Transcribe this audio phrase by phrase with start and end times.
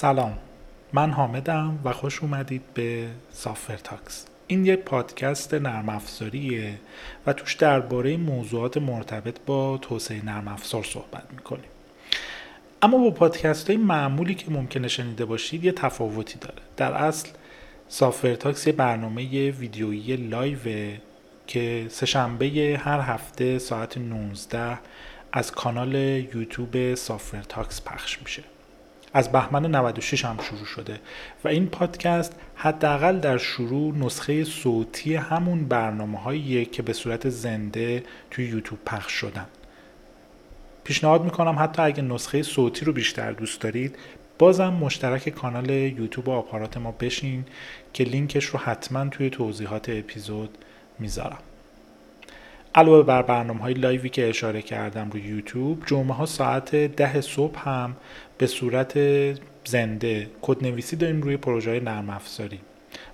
[0.00, 0.38] سلام.
[0.92, 6.74] من حامدم و خوش اومدید به Software Talks این یک پادکست نرم افزاریه
[7.26, 11.70] و توش درباره موضوعات مرتبط با توسعه نرم افزار صحبت می‌کنیم.
[12.82, 16.62] اما با پادکست های معمولی که ممکنه شنیده باشید یه تفاوتی داره.
[16.76, 17.28] در اصل
[17.88, 20.98] Software Talks یه برنامه ویدیویی live ه
[21.46, 24.78] که سهشنبه هر هفته ساعت 19
[25.32, 28.42] از کانال یوتیوب سافر تاکس پخش میشه.
[29.12, 31.00] از بهمن 96 هم شروع شده
[31.44, 38.02] و این پادکست حداقل در شروع نسخه صوتی همون برنامه هاییه که به صورت زنده
[38.30, 39.46] توی یوتیوب پخش شدن.
[40.84, 43.96] پیشنهاد می‌کنم حتی اگه نسخه صوتی رو بیشتر دوست دارید
[44.38, 47.44] بازم مشترک کانال یوتیوب و آپارات ما بشین
[47.92, 50.58] که لینکش رو حتما توی توضیحات اپیزود
[50.98, 51.38] می‌ذارم.
[52.74, 57.20] علاوه بر برنامه های live ی که اشاره کردم روی یوتیوب جمعه ها ساعت ده
[57.20, 57.96] صبح هم
[58.38, 58.98] به صورت
[59.64, 62.60] زنده کدنویسی داریم روی پروژه نرم افزاری.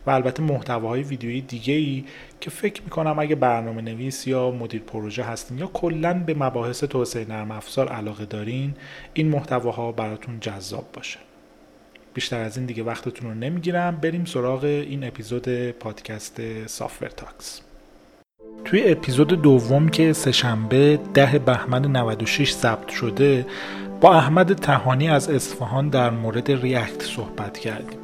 [0.07, 2.05] و البته محتواهای ویدیویی دیگه ای
[2.41, 7.29] که فکر می‌کنم اگه برنامه نویس یا مدیر پروژه هستین یا کلا به مباحث توسعه
[7.29, 8.75] نرم افزار علاقه دارین
[9.15, 11.19] این محتواها براتون جذاب باشه.
[12.15, 13.97] بیشتر از این دیگه وقتتون رو نمی‌گیرم.
[13.97, 17.61] بریم سراغ این اپیزود پادکست Software Talks
[18.65, 23.47] توی اپیزود دوم که سهشنبه ده بهمن 96 ثبت شده
[24.01, 27.99] با احمد تهانی از اصفهان در مورد ریاکت صحبت کردیم.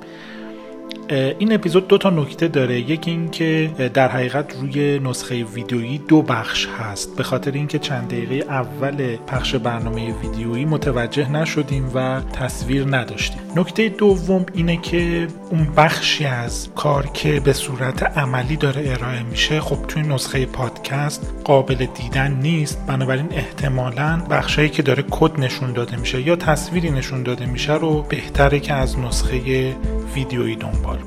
[1.11, 2.81] این اپیزود دو تا نکته داره.
[2.81, 7.17] یکی این که در حقیقت روی نسخه ویدیویی دو بخش هست.
[7.17, 13.41] به خاطر اینکه چند دقیقه اول پخش برنامه ویدیویی متوجه نشدیم و تصویر نداشتیم.
[13.57, 19.61] نکته دوم اینه که اون بخشی از کار که به صورت عملی داره ارائه میشه
[19.61, 22.87] خب توی نسخه پادکست قابل دیدن نیست.
[22.87, 28.03] بنابراین احتمالا بخشایی که داره کد نشون داده میشه یا تصویری نشون داده میشه رو
[28.03, 29.75] بهتره که از نسخه
[30.15, 31.00] ویدیویی دنبال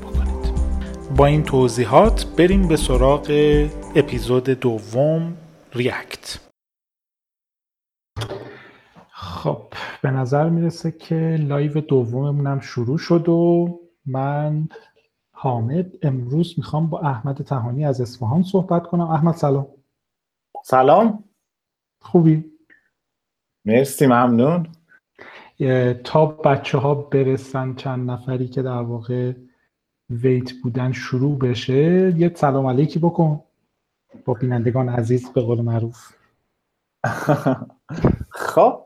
[1.16, 3.26] با این توضیحات بریم به سراغ
[3.96, 5.36] اپیزود دوم
[5.72, 6.38] React.
[9.10, 9.62] خب
[10.02, 13.68] به نظر می‌رسه که live دوممون هم شروع شد و
[14.06, 14.68] من
[15.32, 19.10] حامد امروز می‌خوام با احمد تهانی از اصفهان صحبت کنم.
[19.10, 19.66] احمد سلام.
[20.64, 21.24] سلام.
[22.00, 22.44] خوبی؟
[23.64, 24.68] مرسی ممنون.
[26.04, 29.32] تا بچه ها برسن چند نفری که در واقع
[30.10, 33.42] ویت بودن شروع بشه یه سلام علیکی بکن.
[34.24, 36.12] با بینندگان عزیز به قول معروف.
[38.30, 38.84] خب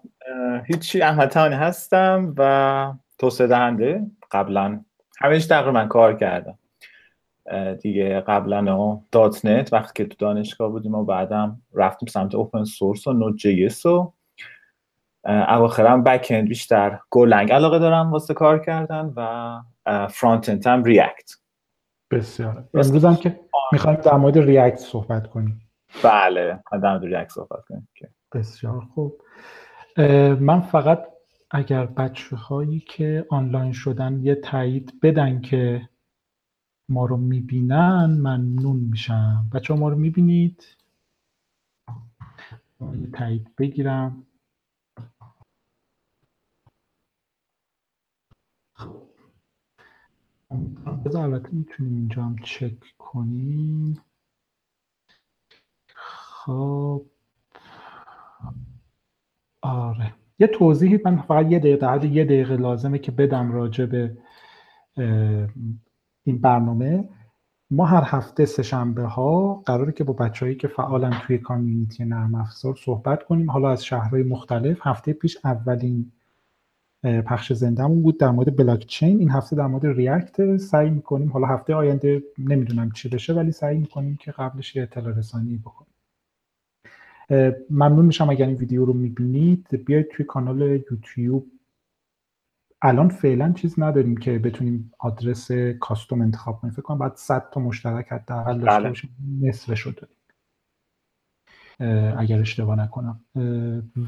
[0.67, 4.07] هیچی احمد هستم و توسعه دهنده.
[4.31, 4.85] قبلا
[5.21, 6.59] همیشه تقریبا کار کردم.
[7.83, 13.07] دیگه قبلا دات نت وقتی که تو دانشگاه بودیم و بعدم رفتیم سمت اوپن سورس
[13.07, 14.13] و نوت جی و
[15.29, 19.61] اواخرم بک اند بیشتر گولنگ علاقه دارم واسه کار کردن و
[20.09, 21.31] فرانت اند هم ریاکت
[22.11, 22.69] بسیار.
[22.75, 23.41] امروز هم که
[23.73, 25.71] می‌خوایم در مورد ریاکت صحبت کنیم.
[26.05, 27.89] بله در مورد ریاکت صحبت کنیم.
[28.33, 29.23] بسیار خوب.
[30.41, 31.07] من فقط
[31.51, 35.89] اگر بچه هایی که آنلاین شدن یه تایید بدن که
[36.89, 39.51] ما رو می‌بینن ممنون میشم.
[39.55, 40.65] بچه ها ما رو می‌بینید؟
[43.13, 44.25] تایید بگیرم.
[51.05, 54.01] بذار البته می‌تونیم اینجا هم چک کنیم.
[55.95, 57.07] خب.
[59.63, 60.15] آره.
[60.39, 64.19] یه توضیحی من فقط یه دقیقه حد یه دقیقه لازمه که بدم راجع به
[66.25, 67.09] این برنامه.
[67.71, 72.75] ما هر هفته سهشنبه ها قراره که با بچههایی که فعالن توی کامیونیتی نرم افزار
[72.75, 73.51] صحبت کنیم.
[73.51, 76.13] حالا از شهرهای مختلف هفته پیش اولین
[77.27, 81.33] پخش زندهمون بود در مورد بلاک چین این هفته در مورد ریاکت سعی می‌کنیم.
[81.33, 85.93] حالا هفته آینده نمی‌دونم چی بشه ولی سعی می‌کنیم که قبلش یه اطلاع رسانی بکنیم.
[87.71, 89.85] ممنون میشم اگر این ویدیو رو می‌بینید.
[89.87, 90.61] بیاید توی کانال
[90.91, 91.47] یوتیوب.
[92.83, 96.73] الان فعلا چیز نداریم که بتونیم آدرس کاستوم انتخاب کنیم.
[96.73, 98.89] فکر کنم بعد 100 تا مشترک حداقل داشته بله.
[98.89, 99.11] باشیم.
[99.43, 100.17] نصفش رو داریم.
[102.19, 103.21] اگر اشتباه نکنم.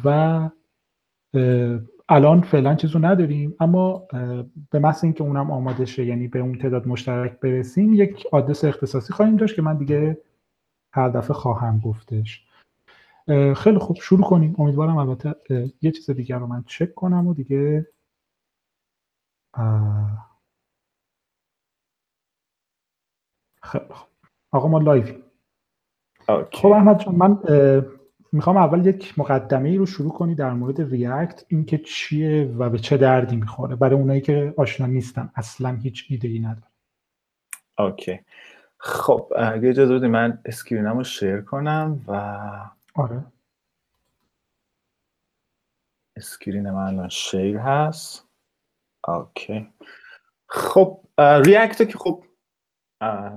[0.05, 0.49] و
[2.13, 4.07] الان فعلا چیزو نداریم اما
[4.71, 9.13] به محض اینکه اونم آماده شه یعنی به اون تعداد مشترک برسیم یک آدرس اختصاصی
[9.13, 10.23] خواهیم داشت که من دیگه
[10.93, 12.47] هر دفعه خواهم گفتش.
[13.57, 14.55] خیلی خوب شروع کنیم.
[14.59, 15.35] امیدوارم البته
[15.83, 17.87] یه چیز دیگر رو من چک کنم و دیگه
[23.63, 24.09] خیلی خوب.
[24.53, 25.23] آقا ما لایوی
[26.53, 27.39] خب احمد من
[28.33, 32.79] می‌خوام اول یک مقدمه ای رو شروع کنی در مورد React اینکه چیه و به
[32.79, 33.77] چه دردی می‌خوره.
[33.77, 36.67] برای اونایی که آشنا نیستن اصلا هیچ ایده ای نداره
[37.79, 38.21] OK.
[38.79, 42.13] خب اگه اجازه بدید من screen م رو share کنم و
[42.95, 43.25] آره.
[46.17, 48.29] screen من الان share هست.
[49.09, 49.69] OK.
[50.47, 52.25] خب React که خب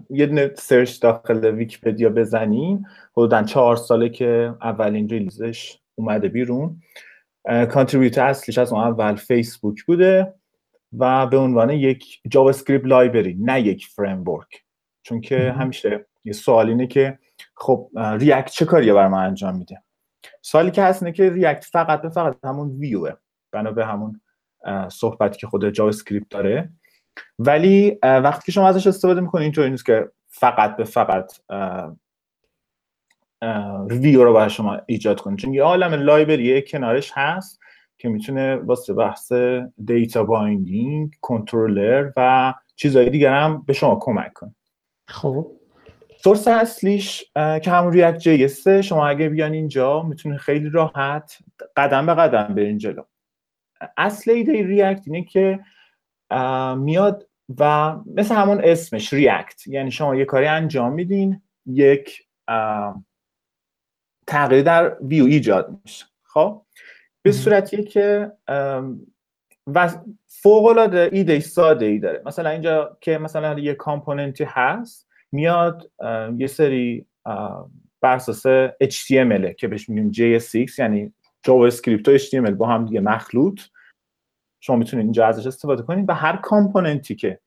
[0.10, 2.86] یه دونه search داخل ویکیپدیا بزنین.
[3.12, 6.82] حدودا چهار ساله که اولین release ش اومده بیرون.
[7.46, 10.34] contributor اصلیش از اون اول فیسبوک بوده
[10.98, 14.64] و به عنوان یک JavaScript library نه یک framework
[15.04, 17.20] چون که همیشه یه سوال اینه که
[17.56, 19.84] خب React چه کاریه برا ما انجام میده؟
[20.42, 23.12] سوالی که هست اینه که React فقط به فقط همون ویوه.
[23.52, 24.22] بنا به همون
[24.90, 26.70] صحبتی که خود JavaScript داره.
[27.40, 31.34] ولی وقتی که شما ازش استفاده می‌کنید اینطوری نیست که فقط به فقط
[33.90, 37.60] ویو رو برای شما ایجاد کنید چون یه عالم library کنارش هست
[37.98, 39.34] که می‌تونه واسه بحث
[39.86, 44.56] data binding controller و چیزهای دیگر هم به شما کمک کنه.
[45.08, 45.52] خب.
[46.24, 51.38] source اصلیش که همون React JS ه شما اگه بیان اینجا می‌تونه خیلی راحت
[51.78, 53.04] قدم به قدم برین جلو.
[53.98, 55.60] اصل ایده ریاکت اینه که
[56.78, 57.28] میاد
[57.60, 62.28] و مثل همون اسمش ریاکت یعنی شما یه کاری انجام میدین یک
[64.28, 66.06] تغییر در ویو ایجاد میشه.
[66.24, 66.66] خب؟
[67.22, 68.32] به صورتیه که
[69.68, 69.90] و
[70.28, 72.22] فوق العاده ایده ساده ای داره.
[72.26, 75.92] مثلا اینجا که مثلا یه کامپوننتی هست میاد
[76.38, 77.06] یه سری
[78.02, 78.48] بر اساس
[78.84, 81.14] HTML که بهش میگیم JS6 یعنی
[81.44, 83.62] JavaScript و HTML با هم دیگه مخلوط.
[84.66, 87.40] شما می‌تونید اینجا ازش استفاده کنید و هر component ی که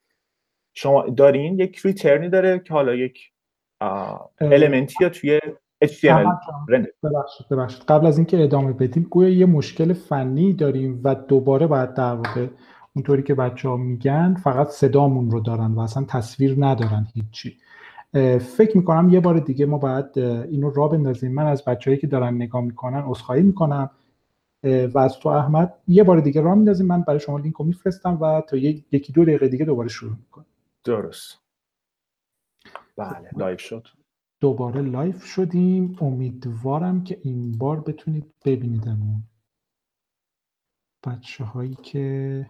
[0.75, 3.33] شما دارین یک return ی داره که حالا یک
[4.41, 5.41] element ی یا توی
[5.85, 6.27] HTML
[7.03, 11.95] ببخشید ببخشید قبل از اینکه ادامه بدیم گویا یه مشکل فنی داریم و دوباره باید
[11.95, 12.47] در واقع
[12.97, 17.57] اونطوری که بچه ها میگن فقط صدامون رو دارن و اصلا تصویر ندارن هیچی.
[18.39, 21.35] فکر می‌کنم یه بار دیگه ما باید اینو را بندازیم.
[21.35, 23.91] من از بچههایی که دارن نگاه می‌کنن عذرخواهی می‌کنم.
[24.67, 26.87] و از تو احمد یه بار دیگه را میندازیم.
[26.87, 30.47] من برای شما لینک رو میفرستم و تا یکی دو دقیقه دیگه دوباره شروع می‌کنم
[30.85, 31.39] درست.
[32.97, 33.31] بله.
[33.37, 33.89] live شد.
[34.41, 35.97] دوباره live شدیم.
[36.01, 39.23] امیدوارم که این بار بتونید ببینیدمون.
[41.07, 42.47] بچه هایی که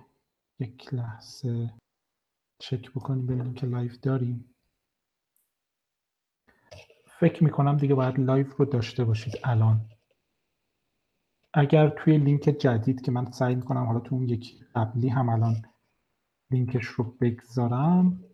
[0.59, 1.71] یک لحظه
[2.59, 4.55] چک بکنیم ببینیم که live داریم.
[7.21, 9.81] فکر می‌کنم دیگه باید live رو داشته باشید الان.
[11.59, 15.63] اگر توی لینک جدید که من سعی می‌کنم حالا تو اون یکی قبلی هم الان
[16.51, 18.25] لینکش رو بگذارم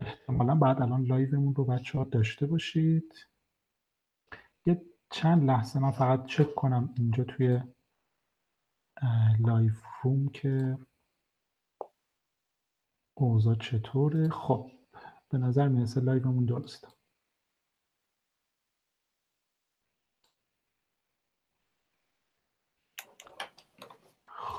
[0.00, 3.14] احتمالا بعد الان live مون رو بچه ها داشته باشید.
[4.66, 7.60] یه چند لحظه من فقط چک کنم اینجا توی
[9.38, 9.72] live
[10.02, 10.78] room که
[13.14, 14.28] اوضاع چطوره.
[14.28, 14.70] خب
[15.30, 16.88] به نظر می‌رسه لایومون درسته.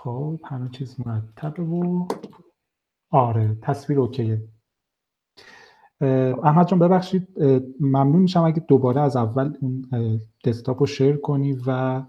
[0.09, 2.07] خب همه چیز مرتبه و
[3.09, 4.41] آره تصویر اوکیه.
[6.43, 7.27] احمد جان ببخشید
[7.79, 9.89] ممنون میشم اگه دوباره از اول اون
[10.45, 12.01] دسکتاپ رو شیر کنی و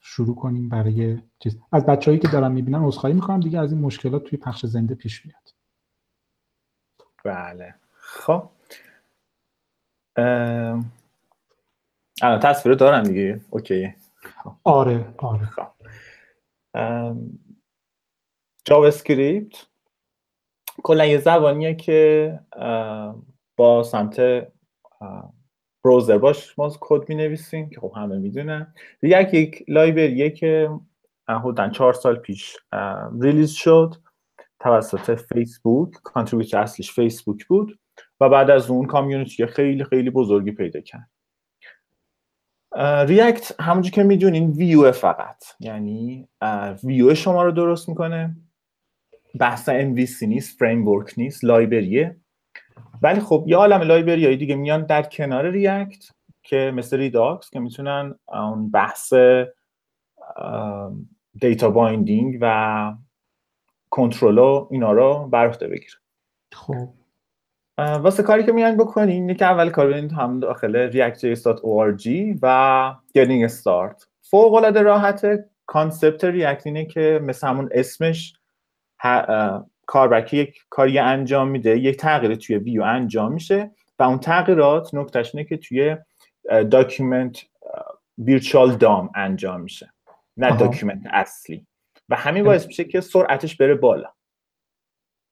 [0.00, 1.58] شروع کنیم برای چیز.
[1.72, 5.26] از بچههایی که دارن می‌بینن عذرخواهی می‌کنم دیگه از این مشکلات توی پخش زنده پیش
[5.26, 5.54] میاد.
[7.24, 7.74] بله.
[7.94, 8.48] خب.
[12.22, 13.40] الان تصویر دارم دیگه.
[13.50, 13.94] okay
[14.64, 15.46] آره آره.
[15.46, 15.71] خب.
[18.64, 19.66] JavaScript
[20.82, 22.40] کلا یه زبانیه که
[23.56, 24.20] با سمت
[25.84, 28.74] browser باش ما کد می نویسیم که خب همه می‌دونن.
[29.02, 30.70] یک یک library ه که
[31.28, 32.56] حدودا چهار سال پیش
[33.20, 33.94] release شد
[34.60, 35.92] توسط فیسبوک.
[35.92, 37.78] contributor اصلیش فیسبوک بود
[38.20, 41.10] و بعد از اون community خیلی خیلی بزرگی پیدا کرد.
[43.06, 45.44] React همونجور که می‌دونین ویو فقط.
[45.60, 46.28] یعنی
[46.84, 48.36] ویو شما رو درست می‌کنه.
[49.40, 52.16] بحث MVC نیست framework نیست library ه.
[53.02, 56.04] ولی خب یه عالم library های دیگه میان در کنار React
[56.42, 59.12] که مثل Redux که می‌تونن اون بحث
[61.40, 62.94] data binding و
[63.90, 64.38] کنترل
[64.70, 65.94] اینا رو بر عهده بگیره
[66.52, 66.88] خب.
[67.78, 73.50] واسه کاری که میان بکنین اینه که اول کار ببینید هم داخل react.js.org و getting
[73.50, 74.06] start.
[74.20, 78.34] فوق العاده راحته concept React اینه که مثل همون اسمش
[79.86, 85.34] کاربر یک کاری انجام میده یک تغییر توی ویو انجام میشه و اون تغییرات نکتهش
[85.34, 85.96] اینه که توی
[86.70, 87.42] document
[88.18, 89.92] virtual DOM انجام میشه
[90.36, 91.66] نه document اصلی.
[92.08, 94.08] و همین باعث میشه که سرعتش بره بالا.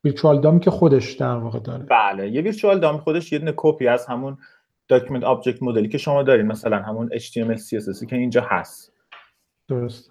[0.04, 1.84] virtual DOM که خودش در واقع داره.
[1.84, 4.38] بله یه virtual DOM خودش یه دونه کپی از همون
[4.88, 8.92] document object model ی که شما دارین مثلا همون HTML CSS که اینجا هست.
[9.68, 10.10] درست.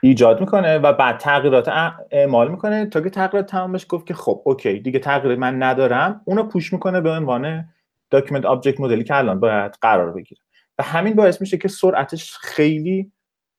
[0.00, 1.68] ایجاد می‌کنه و بعد تغییرات
[2.10, 2.86] اعمال می‌کنه.
[2.86, 6.20] تا که تغییرات تمامش گفت که خب okay دیگه تغییر من ندارم.
[6.24, 7.68] اونو push می‌کنه به عنوان
[8.10, 10.40] document object model ی که الان باید قرار بگیره.
[10.78, 13.12] و همین باعث میشه که سرعتش خیلی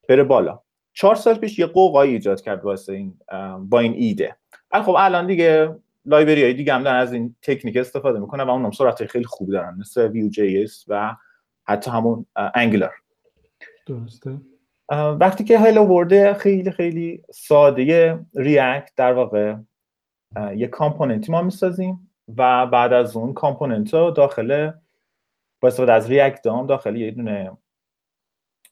[0.10, 0.60] بره بالا.
[0.94, 3.20] چهار سال پیش یه غوغایی ایجاد کرد واسه این
[3.60, 4.36] با این ایده.
[4.76, 5.76] ولی خب الان دیگه
[6.06, 9.52] library های دیگه هم دارن از این تکنیک استفاده می‌کنن و اونم سرعت خیلی خوبی
[9.52, 11.16] دارن مثل Vue JS و
[11.68, 12.90] حتی همون Angular.
[13.88, 14.38] درسته.
[15.20, 19.56] وقتی که hello world ه خیلی خیلی ساده React در واقع
[20.56, 24.72] یه component ی ما می‌سازیم و بعد از اون component رو داخل
[25.62, 27.52] با استفاده از React DOM داخل یه دونه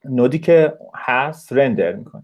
[0.06, 2.24] node ی که هست render می‌کنه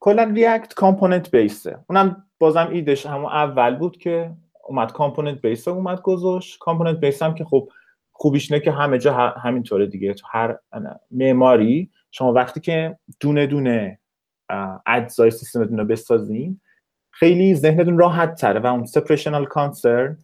[0.00, 1.78] کلا React component base ه.
[1.88, 4.32] اونم بازم ایدش همون اول بود که
[4.64, 6.58] اومد component base اومد گذاشت.
[6.58, 7.68] component base هم که خب
[8.12, 10.14] خوبیش نه که همه جا همینطوره دیگه.
[10.14, 10.58] تو هر
[11.10, 13.98] معماری شما وقتی که دونه دونه
[14.86, 16.60] اجزای سیستمتون رو بسازین
[17.10, 20.18] خیلی ذهنتون راحت تره و اون separation of concern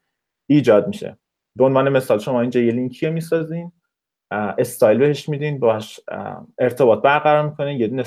[0.47, 1.19] ایجاد میشه.
[1.57, 3.73] به عنوان مثال شما اینجا یه لینکی می‌سازین
[4.31, 6.01] استایل بهش میدین باش
[6.59, 8.05] ارتباط برقرار می‌کنین یه دونه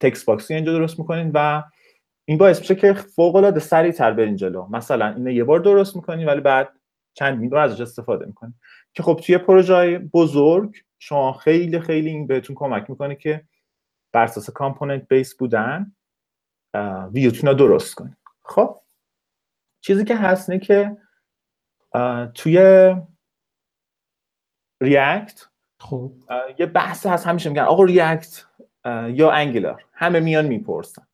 [0.00, 1.62] text box ی اینجا درست می‌کنین و
[2.28, 4.66] این باعث میشه که فوق العاده سریعتر برین جلو.
[4.66, 6.68] مثلا اینو یه بار درست می‌کنین ولی بعد
[7.14, 8.54] چند بار ازش استفاده می‌کنین
[8.94, 13.44] که خب توی پروژه بزرگ شما خیلی خیلی این بهتون کمک می‌کنه که
[14.12, 15.92] بر اساس component base بودن
[17.12, 18.80] ویوتون رو درست کنید خب؟
[19.80, 20.96] چیزی که هست نه که
[22.34, 22.58] توی
[24.80, 25.46] React
[25.80, 26.12] خب.
[26.58, 28.44] یه بحث هست همیشه میگن آقا React
[29.08, 31.06] یا Angular همه میان می‌پرسن.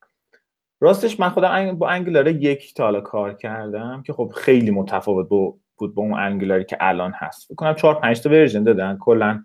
[0.83, 5.29] راستش من خودم با Angular یک تا کار کردم که خب خیلی متفاوت
[5.77, 7.53] بود با اون Angular ی که الان هست.
[7.52, 8.97] فکر کنم چهار پنج تا version دادن.
[9.01, 9.45] کلا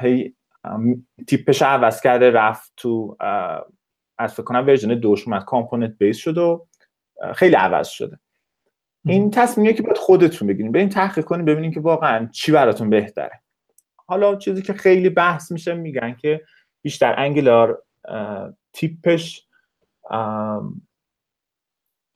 [0.00, 0.34] هی
[1.26, 3.16] تیپش عوض کرده رفت تو
[4.18, 6.66] از فکر کنم version دوش اومد component base شد و
[7.34, 8.18] خیلی عوض شده.
[9.04, 10.72] این تصمیمیه که باید خودتون بگیرین.
[10.72, 13.40] برین تحقیق کنین ببینین که واقعا چی براتون بهتره.
[14.06, 16.40] حالا چیزی که خیلی بحث میشه میگن که
[16.82, 17.82] بیشتر Angular
[18.72, 19.46] تیپش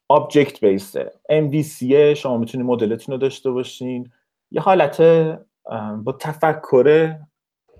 [0.09, 1.83] object base ه MVC
[2.17, 4.11] شما می‌تونید مدلتون رو داشته باشین.
[4.51, 5.01] یه حالت
[6.05, 7.17] با تفکر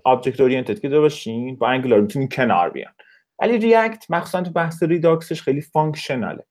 [0.03, 2.93] object oriented که باشین با Angular می‌تونین کنار بیان.
[3.39, 6.45] ولی React مخصوصا تو بحث Redux ش خیلی functional ه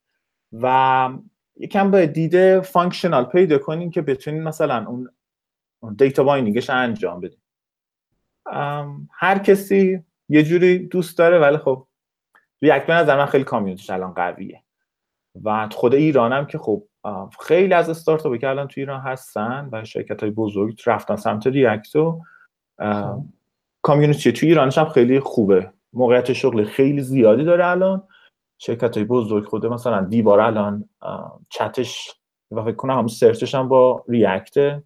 [0.53, 1.09] و
[1.55, 5.09] یکم باید دید functional پیدا کنین که بتونین مثلا اون
[5.97, 7.39] data binding ش انجام بدین.
[9.11, 11.87] هر کسی یه جوری دوست داره ولی خب
[12.61, 14.63] React به نظر من خیلی community ش الان قویه.
[15.43, 16.83] و خود ایرانم که خب
[17.41, 21.95] خیلی از استارتاپی که الان تو ایران هستن و شرکت های بزرگ رفتن سمت ریاکت
[21.95, 22.21] و
[23.81, 25.71] کامیونیتی تو ایرانش هم خیلی خوبه.
[25.93, 28.03] موقعیت شغل خیلی زیادی داره الان.
[28.57, 30.89] شرکت های بزرگ خود مثلا دیوار الان
[31.49, 32.11] چتش
[32.51, 34.83] و فکر کنم همون سرچش هم با ریاکت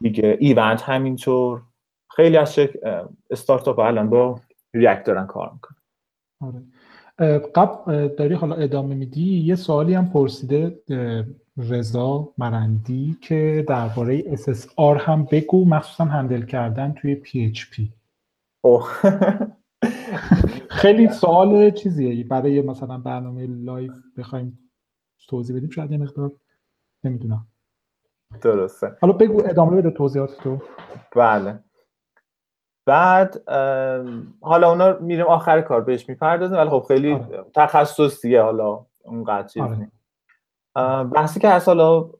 [0.00, 1.62] دیگه ایونت همینطور.
[2.10, 2.70] خیلی از شک...
[3.30, 4.40] استارتاپ الان با
[4.74, 5.77] React دارن کار می‌کنن.
[6.40, 6.62] آره.
[7.54, 10.82] قبل داری حالا ادامه میدی؟ یه سوالی هم پرسیده
[11.56, 17.82] رضا مرندی که درباره SSR هم بگو مخصوصا handle کردن توی PHP
[20.80, 22.24] خیلی سوال چیزیه.
[22.24, 24.58] برای مثلا برنامه live بخوایم
[25.28, 26.32] توضیح بدیم شاید یه مقدار
[27.04, 27.46] نمی‌دونم.
[28.40, 28.96] درسته.
[29.00, 30.58] حالا بگو ادامه بده توضیحات تو.
[31.16, 31.58] بله.
[32.88, 33.48] بعد
[34.40, 37.44] حالا اونا میریم آخر کار بهش می‌پردازیم ولی خب خیلی آره.
[37.54, 41.04] تخصصیه حالا اونقدر چیز آره.
[41.04, 42.10] بحثی که هست حالا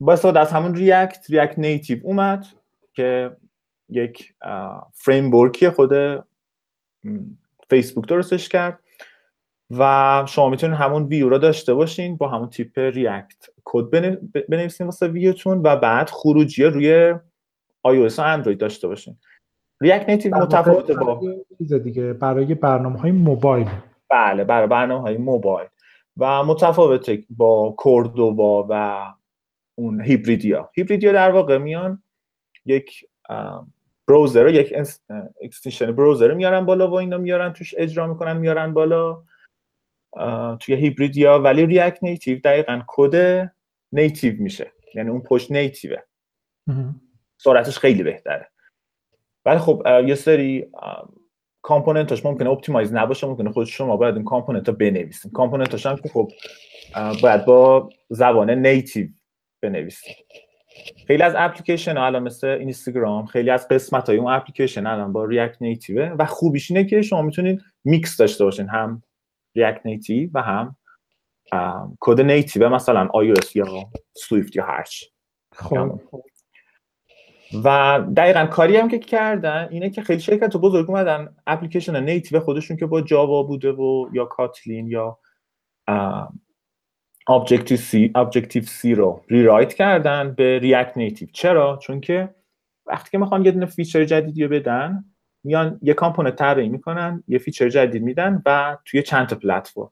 [0.00, 2.46] با استفاده از همون ریاکت ریاکت نیتیو اومد
[2.94, 3.36] که
[3.88, 4.34] یک
[4.92, 5.92] فریم خود
[7.70, 8.78] فیسبوک درستش کرد
[9.70, 13.90] و شما می‌تونید همون ویو رو داشته باشین با همون تیپ ریاکت کد
[14.48, 17.14] بنویسین واسه ویوتون و بعد خروجی روی
[17.82, 19.18] آی و اندروید داشته باشین
[19.80, 21.20] React Native متفاوته با
[21.58, 22.12] چیز دیگه.
[22.12, 23.68] برای برنامه های موبایل.
[24.10, 25.68] بله برای برنامه های موبایل.
[26.16, 29.04] و متفاوته با Cordova و
[29.74, 32.02] اون hybrid یا hybrid یا در واقع میان
[32.66, 33.04] یک
[34.08, 34.74] browser یک
[35.42, 39.22] extension browser میارن بالا و اینا میارن توش اجرا می‌کنن میارن بالا
[40.60, 43.48] توی هیبریدیا ولی React Native دقیقا کد
[43.92, 44.72] native میشه.
[44.94, 45.96] یعنی اون پشت native ه
[47.36, 48.48] سرعتش خیلی بهتره.
[49.44, 50.66] ولی خب یه سری
[51.62, 55.30] component اش ممکنه optimize نباشه ممکنه خود شما باید این component ها بنویسین.
[55.32, 56.30] component اش هم که خب
[57.22, 59.08] باید با زبان native
[59.62, 60.14] بنویسین.
[61.06, 65.24] خیلی از اپلیکیشن ها الان مثل اینستاگرام خیلی از قسمت های اون اپلیکیشن الان با
[65.24, 69.02] React Native ه و خوبیش اینه که شما می‌تونید میکس داشته باشین هم
[69.54, 70.76] React Native و هم
[72.00, 73.66] کد native مثلا iOS یا
[74.16, 75.04] Swift یا هرچ
[75.54, 76.00] خب.
[77.64, 82.76] و دقیقا کاری هم که کردن اینه که خیلی شرکت بزرگ اومدن application native خودشون
[82.76, 85.18] که با Java بوده و یا Kotlin یا
[87.30, 92.34] Objective-C Objective-C رو rewrite کردن به React Native چرا؟ چون که
[92.86, 95.04] وقتی که می‌خوان یه دونه feature جدیدی رو بدن
[95.44, 99.90] میان یه component طراحی می‌کنن یه feature جدید میدن و توی چند تا پلتفرم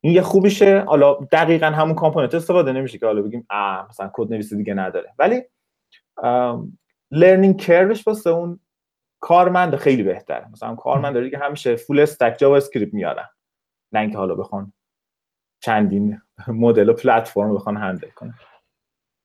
[0.00, 0.80] این یه خوبیشه.
[0.80, 3.46] حالا دقیقا همون component استفاده نمیشه که حالا بگیم
[3.90, 5.14] مثلا کد نویسی دیگه نداره.
[5.18, 5.42] ولی
[7.10, 8.60] learning curve ش واسه اون
[9.20, 10.48] کارمند خیلی بهتره.
[10.52, 13.28] مثلا کارمند داره که همیشه full stack JavaScript میارن.
[13.92, 14.72] نه اینکه حالا بخوان
[15.60, 18.34] چندین مدل و پلتفرم رو بخوان handle کنن.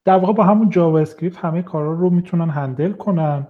[0.05, 3.47] در واقع با همون JavaScript همه کارا رو می‌تونن handle کنن.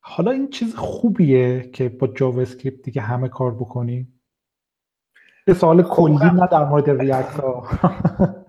[0.00, 4.08] حالا این چیز خوبیه که با JavaScript دیگه همه کار بکنی؟
[5.46, 7.66] یه سوال خب، کلی نه در مورد React ها.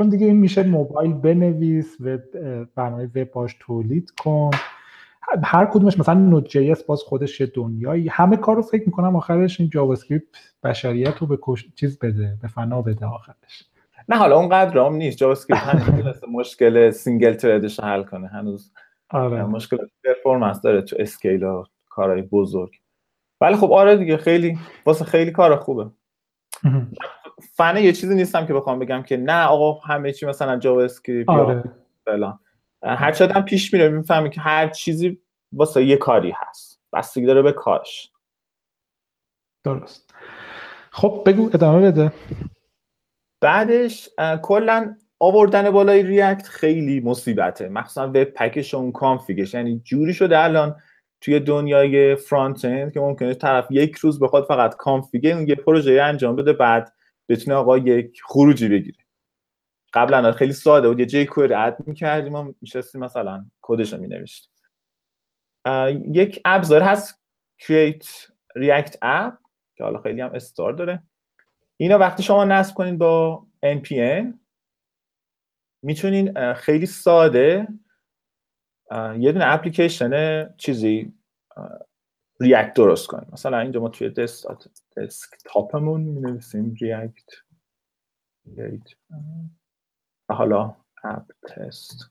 [0.00, 2.18] چون دیگه این میشه موبایل بنویس و
[2.74, 4.50] برنامه وب باش تولید کن.
[5.44, 8.08] هر کدومش مثلا Node.js باز خودش یه دنیایی.
[8.08, 10.26] همه کار رو فکر می‌کنم آخرش این JavaScript
[10.64, 11.38] بشریت رو به
[11.74, 13.64] چیز بده به فنا بده آخرش.
[14.08, 15.18] نه حالا اونقدر هم نیست.
[15.18, 18.28] JavaScript هنوز مشکل single thread ش حل کنه.
[18.28, 18.72] هنوز
[19.10, 19.44] آره.
[19.44, 22.80] مشکل performance داره تو scale و کارهای بزرگ.
[23.40, 25.90] ولی خب آره دیگه خیلی واسه خیلی کار خوبه.
[27.40, 31.64] فنه یه چیزی نیستم که بخوام بگم که نه آقا همه چی مثلا JavaScript آره.
[32.04, 32.38] فلان.
[32.82, 35.20] هر چقدر پیش میره می‌فهمی که هر چیزی
[35.52, 36.80] واسه یه کاری هست.
[36.92, 38.12] بستگی داره به کارش.
[39.64, 40.14] درست.
[40.90, 42.12] خب بگو ادامه بده.
[43.40, 44.08] بعدش
[44.42, 47.68] کلا آوردن بالای ریاکت خیلی مصیبته.
[47.68, 50.76] مخصوصا وب پکش اون کانفیگش یعنی جوری شده الان
[51.20, 56.36] توی دنیای فرانت اند که ممکنه طرف یک روز بخواد فقط کانفیگر یه پروژه انجام
[56.36, 56.92] بده بعد
[57.30, 58.98] بتونه آقا یک خروجی بگیره.
[59.92, 61.00] قبلا خیلی ساده بود.
[61.00, 64.00] یه جی کوئری اد می‌کردیم و میشستیم مثلا کدش رو
[66.14, 67.22] یک ابزار هست
[67.62, 68.06] create
[68.58, 69.36] react app
[69.76, 71.02] که حالا خیلی هم استار داره.
[71.76, 74.34] اینو وقتی شما نصب کنید با npm
[75.82, 77.68] می‌تونین خیلی ساده
[79.18, 81.12] یه دونه اپلیکیشن چیزی
[82.40, 83.28] ریاکت درست کنیم.
[83.32, 84.10] مثلا اینجا ما توی
[84.96, 87.30] دسک تاپمون می نویسیم ریاکت
[90.30, 92.10] حالا اپ تست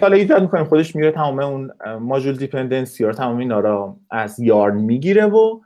[0.00, 0.64] حالا ایجاد می‌کنیم.
[0.64, 5.60] خودش میره تمام اون module dependency رو تمام اینا رو از Yarn می‌گیره و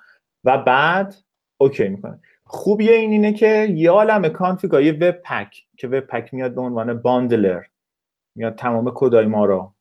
[0.44, 1.14] و بعد
[1.60, 2.20] okay می‌کنه.
[2.44, 7.02] خوبیه این اینه که یه عالم config ا یه webpack که webpack میاد به عنوان
[7.02, 7.62] bundler
[8.36, 9.74] میاد تمام کدای ما رو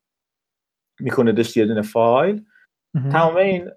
[1.00, 2.46] می‌کنه داشت یه دونه فایل.
[3.12, 3.72] تمام این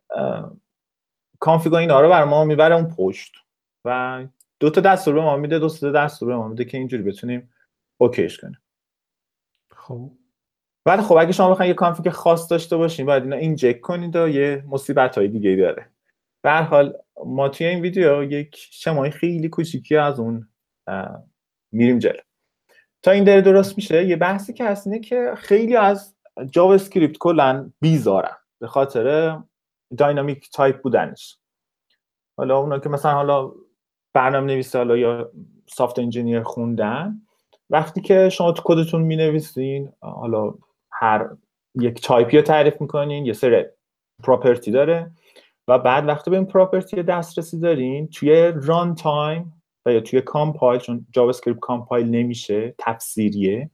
[1.40, 3.37] config ا اینا رو بر ما می‌بره اون پشت
[3.85, 4.26] و
[4.61, 7.50] دو تا دستور به ما میده دو تا دستور به ما میده که اینجوری بتونیم
[8.00, 8.59] okay ش کنیم.
[9.70, 10.11] خب.
[10.85, 14.28] بعد خب اگه شما بخواید یه config خاص داشته باشین باید اینا inject کنید و
[14.28, 15.90] یه مصیبت های دیگه داره.
[16.44, 20.48] به حال ما توی این ویدیو یک شمای خیلی کوچیکی از اون
[21.72, 22.20] میریم جلو.
[23.02, 26.16] تا این داره درست میشه یه بحثی که هست اینه که خیلی از
[26.50, 28.37] JavaScript کلا بیزارن.
[28.60, 29.38] به خاطر
[29.98, 31.38] dynamic type بودنش.
[32.38, 33.52] حالا اونا که مثلا حالا
[34.14, 35.30] برنامه نویسه حالا یا
[35.66, 37.20] software engineer خوندن
[37.70, 40.54] وقتی که شما تو کدتون می نویسین حالا
[40.92, 41.28] هر
[41.74, 43.70] یک تایپی رو تعریف می‌کنین یه سر
[44.24, 45.10] property داره
[45.68, 51.61] و بعد وقتی به این property دسترسی دارین توی runtime یا توی compile چون JavaScript
[51.61, 53.70] compile نمیشه تفسیریه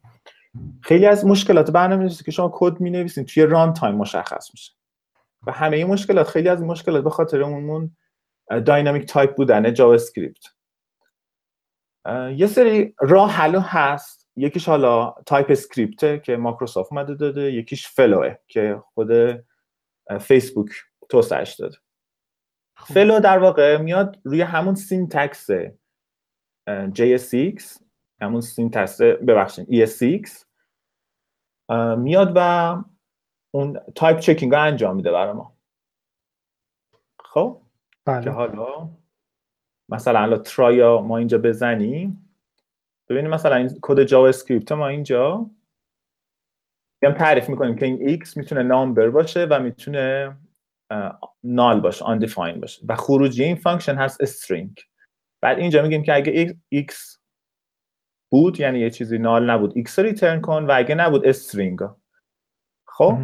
[0.80, 4.72] خیلی از مشکلات برنامه که شما کد می نویسین توی runtime مشخص میشه.
[5.46, 7.96] و همه این مشکلات خیلی از این مشکلات به خاطر اون
[8.66, 10.44] dynamic type بودن JavaScript
[12.36, 14.30] یه سری راه حل هست.
[14.36, 17.52] یکیش حالا TypeScript که مایکروسافت اومده داده.
[17.52, 19.10] یکیش Flow ه که خود
[20.20, 20.70] فیسبوک
[21.08, 21.76] توسعهش داده.
[22.76, 22.94] خب.
[22.94, 25.50] Flow در واقع میاد روی همون syntax
[26.70, 27.83] JSX
[28.20, 30.44] همون syntax ببخشید ES6
[31.98, 32.76] میاد و
[33.54, 35.56] اون type checking رو انجام میده برای ما.
[37.20, 37.62] خب؟
[38.04, 38.24] بله.
[38.24, 38.90] که حالا
[39.88, 42.36] مثلا الان try ما اینجا بزنیم.
[43.08, 45.50] ببینیم مثلا این کد JavaScript ما اینجا.
[47.02, 50.36] میگم تعریف می‌کنیم که این x می‌تونه number باشه و می‌تونه
[51.44, 52.86] null باشه undefined باشه.
[52.88, 54.84] و خروجی این function هست string.
[55.42, 57.18] بعد اینجا میگیم که اگه x
[58.34, 59.74] بود یعنی یه چیزی null نبود.
[59.96, 61.90] رو return کن و اگه نبود string.
[62.86, 63.18] خب؟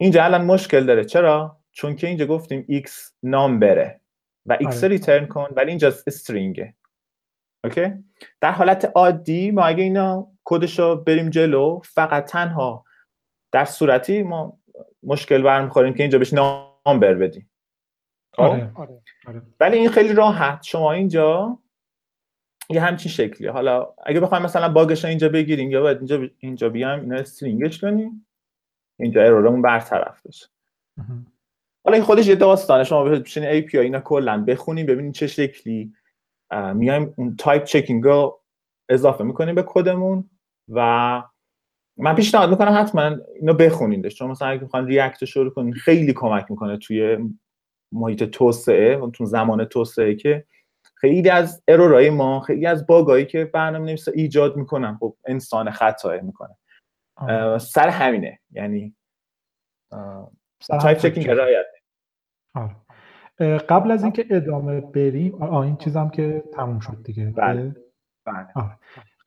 [0.00, 1.04] اینجا الان مشکل داره.
[1.04, 2.90] چرا؟ چون که اینجا گفتیم x
[3.22, 4.00] number ه
[4.46, 6.74] و x رو return کن ولی اینجا string ه
[7.64, 7.92] OK؟
[8.40, 12.84] در حالت عادی ما اگه اینا کدش رو بریم جلو فقط تنها
[13.52, 14.58] در صورتی ما
[15.02, 17.50] مشکل برمیخوریم که اینجا بهش number بدیم.
[18.36, 18.72] خب؟ آره.
[18.74, 19.02] آره.
[19.26, 19.42] آره.
[19.60, 20.62] ولی این خیلی راحت.
[20.62, 21.58] شما اینجا
[22.70, 27.00] یه همچین شکلی حالا اگه بخوایم مثلا باگش اینجا بگیریم یا باید اینجا اینجا بیایم
[27.00, 28.26] اینا string ش کنیم.
[29.00, 30.46] اینجا error مون برطرف بشه.
[31.84, 32.84] حالا این خودش یه داستانه.
[32.84, 35.92] شما بشین API اینا کلا بخونیم ببینیم چه شکلی.
[36.74, 38.40] میایم اون type checking رو
[38.88, 40.30] اضافه می‌کنیم به کدمون
[40.68, 41.22] و
[41.96, 46.46] من پیشنهاد می‌کنم حتما اینو بخونیدش چون مثلا اگه می‌خوان React شروع کنین خیلی کمک
[46.50, 47.18] می‌کنه توی
[47.92, 50.44] محیط توسعه تو زمان توسعه که
[51.00, 55.70] خیلی از error ای ما خیلی از باگایی که برنامه نویسا ایجاد می‌کنن خب انسان
[55.70, 56.56] خطا می‌کنه.
[57.58, 58.38] سر همینه.
[58.50, 58.94] یعنی
[60.80, 61.66] type checking رعایت
[63.68, 67.26] قبل از اینکه ادامه بریم آه این چیزم که تموم شد دیگه.
[67.36, 67.76] بله.
[68.26, 68.46] بله.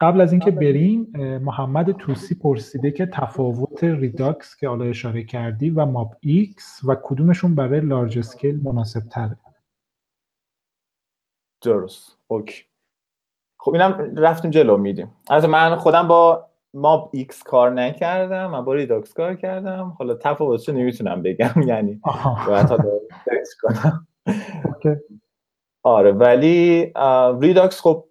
[0.02, 5.86] قبل از اینکه بریم محمد توسی پرسیده که تفاوت Redux که حالا اشاره کردی و
[5.86, 9.38] MobX و کدومشون برای large scale مناسب تره
[11.62, 12.18] درست.
[12.28, 12.64] OK.
[13.60, 15.12] خب اینم رفتیم جلو میدیم.
[15.30, 19.96] از من خودم با MobX کار نکردم من با Redux کار کردم.
[20.00, 22.02] حالا تفاوتش نمی‌تونم بگم یعنی
[22.48, 22.70] باید
[23.62, 24.08] کنم.
[25.84, 26.94] آره ولی
[27.42, 28.06] Redux خب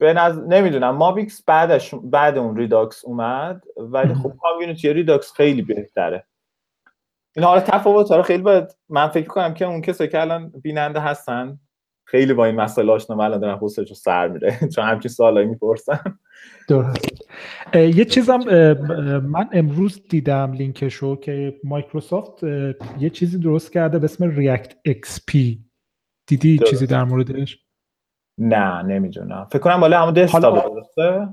[0.00, 0.96] به نظر نمی‌دونم.
[0.96, 6.26] MobX بعدش بعد اون Redux اومد ولی خب community Redux خیلی بهتره.
[7.36, 11.00] این حالا تفاوت ها خیلی باید من فکر کنم که اون کسی که الان بیننده
[11.00, 11.58] هستن
[12.12, 16.18] خیلی با این مسئله آشنا الان دارن حوصله‌شو سر میره چون همچین سوالایی می‌پرسن
[16.68, 17.06] درست.
[17.74, 18.38] یه چیزم
[19.18, 22.42] من امروز دیدم لینکشو که مایکروسافت
[22.98, 25.64] یه چیزی درست کرده به اسم ReactXP
[26.26, 27.58] دیدی چیزی در موردش؟
[28.38, 29.48] نه نمی‌دونم.
[29.52, 31.28] فکر کنم بالا همون دسکتاپ درسته؟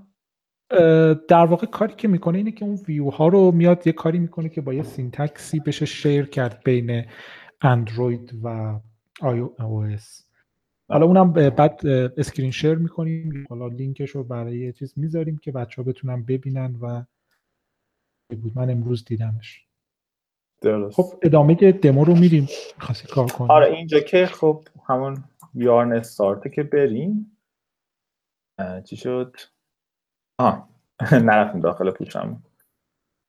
[1.28, 4.50] در واقع کاری که می‌کنه اینه که اون ویو ها رو میاد یه کاری می‌کنه
[4.50, 7.06] که با یه syntax ی بشه share کرد بین
[7.62, 8.80] اندروید و
[9.22, 10.29] iOS
[10.90, 13.46] حالا اونم بعد screen share می‌کنیم.
[13.50, 17.04] حالا لینکش رو برای یه چیز می‌ذاریم که بچه ها بتونن ببینن و
[18.42, 18.52] بود.
[18.56, 19.66] من امروز دیدمش.
[20.62, 20.96] درست.
[20.96, 22.48] خب ادامه دمو رو میریم
[22.78, 23.52] خاصی کار کنیم.
[23.52, 25.24] آره اینجا که خب همون
[25.54, 27.38] yarn start که بریم.
[28.86, 29.36] چی شد؟
[30.40, 30.70] آه
[31.24, 32.44] نرفتیم داخل پوشم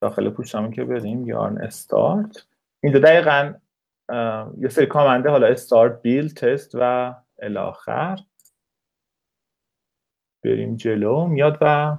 [0.03, 2.47] داخل پوشم که بریم یارن استارت.
[2.83, 3.55] اینجا دقیقا
[4.59, 8.19] یه سری کامنده حالا استارت بیل تست و الاخر
[10.45, 11.27] بریم جلو.
[11.27, 11.97] میاد و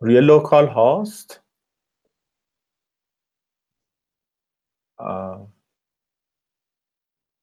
[0.00, 1.42] روی لوکال هاست.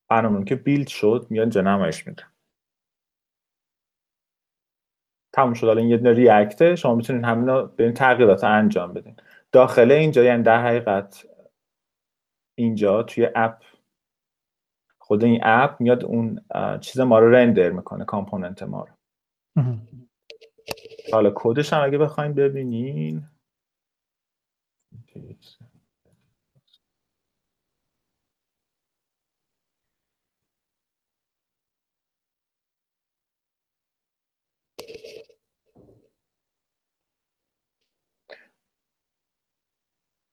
[0.10, 2.24] برنامه که بیلد شد میاد اینجا نمایش میده.
[5.34, 5.66] تموم شد.
[5.66, 9.16] الان یه دونه ریاکته شما می‌تونید همین به این تغییرات انجام بدین.
[9.52, 11.28] داخل اینجا یعنی در حقیقت
[12.58, 13.64] اینجا توی اپ
[15.06, 16.42] خود این اپ میاد اون
[16.82, 18.94] چیز ما رو رندر می‌کنه کامپوننت ما رو.
[21.12, 23.24] حالا کدش هم اگه بخوایم ببینین.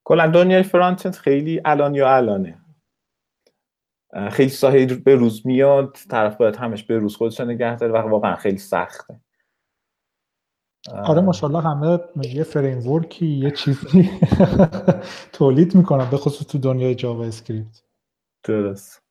[0.03, 2.61] کلا دنیای front-end خیلی الان یا الانه.
[4.31, 8.35] خیلی ساحه به روز میاد طرف باید همش به روز خودش نگه داره و واقعا
[8.35, 9.19] خیلی سخته.
[10.89, 11.99] آره ماشاءالله همه
[12.33, 14.09] یه framework ی یه چیزی
[15.33, 17.83] تولید می‌کنن به خصوص تو دنیای JavaScript.
[18.43, 19.03] درست.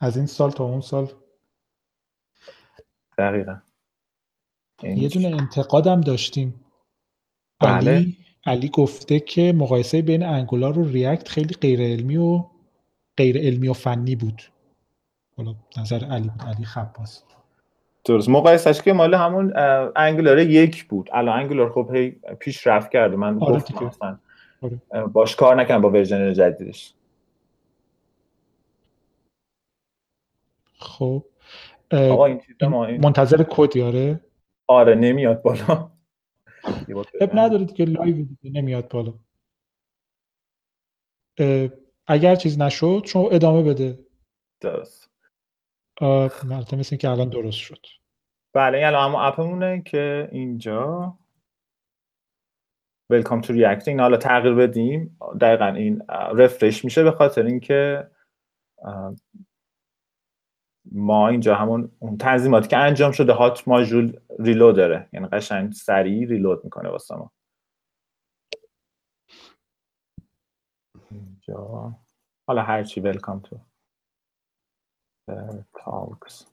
[0.00, 1.08] از این سال تا اون سال.
[3.18, 3.60] دقیقا.
[4.82, 6.64] یه دونه انتقادم داشتیم.
[7.60, 7.74] بله.
[7.76, 8.16] علی
[8.46, 12.44] علی گفته که مقایسه بین انگولار و ریاکت خیلی غیر علمی و
[13.16, 14.42] غیر علمی و فنی بود.
[15.36, 17.24] حالا نظر علی بود علی خباس.
[18.04, 18.28] درست.
[18.28, 19.52] مقایسش که مال همون
[19.96, 21.10] انگولار یک بود.
[21.12, 23.16] الان انگولار خب هی پیش رفت کرده.
[23.16, 24.20] من آره گفتم
[24.62, 25.06] آره.
[25.06, 26.94] باش کار نکنم با ورژن جدیدش.
[30.78, 31.24] خب.
[31.92, 32.40] آقا این
[33.04, 34.20] منتظر کد آره.
[34.66, 35.90] آره نمیاد بالا.
[37.20, 39.14] اب ندارید که live دیگه نمیاد بالا.
[42.06, 43.98] اگر چیز نشد شما ادامه بده.
[44.60, 45.10] درست.
[46.44, 47.86] مثل مثل که الان درست شد.
[48.54, 51.18] بله این الان اما app مونه که اینجا.
[53.10, 55.18] Welcome to React این حالا تغییر بدیم.
[55.40, 58.10] دقیقا این refresh میشه به خاطر اینکه
[60.92, 65.08] ما اینجا همون اون تنظیماتی که انجام شده هات ماژول ریلود داره.
[65.12, 67.32] یعنی قشنگ سریع ریلود می‌کنه واسه ما.
[71.48, 71.94] اینجا.
[72.46, 73.60] حالا هرچی ویلکام تو
[75.74, 76.46] تالکس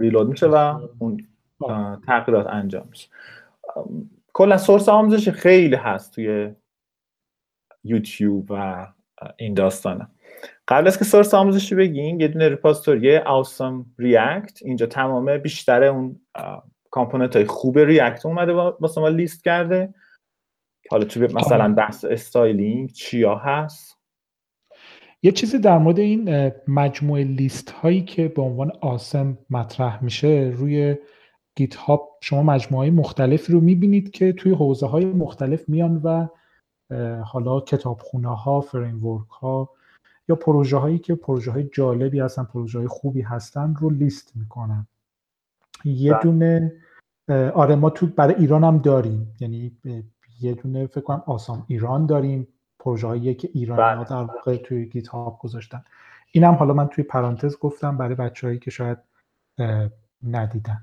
[0.00, 1.28] ریلود میشه و اون
[2.06, 3.08] تغییرات انجام میشه.
[4.32, 6.54] کلا سورس آموزش خیلی هست توی
[7.84, 8.86] یوتیوب و
[9.36, 10.08] این داستانه.
[10.68, 16.20] قبل از که source آموزشی بگیم یه دونه repository awesome React اینجا تمام بیشتر اون
[16.90, 19.94] component های خوب React اومده واسه ما لیست کرده.
[20.90, 23.96] حالا توی مثلا بحث styling چیا هست؟
[25.22, 30.96] یه چیزی در مورد این مجموعه لیست هایی که به عنوان awesome مطرح میشه روی
[31.56, 36.26] GitHub شما مجموعه های مختلفی رو می‌بینید که توی حوزه های مختلف میان و
[37.24, 39.70] حالا کتابخونه ها framework ها
[40.28, 44.86] یا پروژه هایی که پروژه های جالبی هستن پروژه های خوبی هستن رو لیست می‌کنن.
[45.84, 46.22] یه بله.
[46.22, 46.72] دونه
[47.54, 49.34] آره ما تو برای ایران هم داریم.
[49.40, 49.76] یعنی
[50.40, 52.48] یه دونه فکر کنم awesome ایران داریم
[52.78, 54.04] پروژه هایی که ایرانی ها بله.
[54.04, 55.84] در واقع توی GitHub گذاشتن
[56.32, 58.98] اینم حالا من توی پرانتز گفتم برای بچههایی که شاید
[60.28, 60.82] ندیدن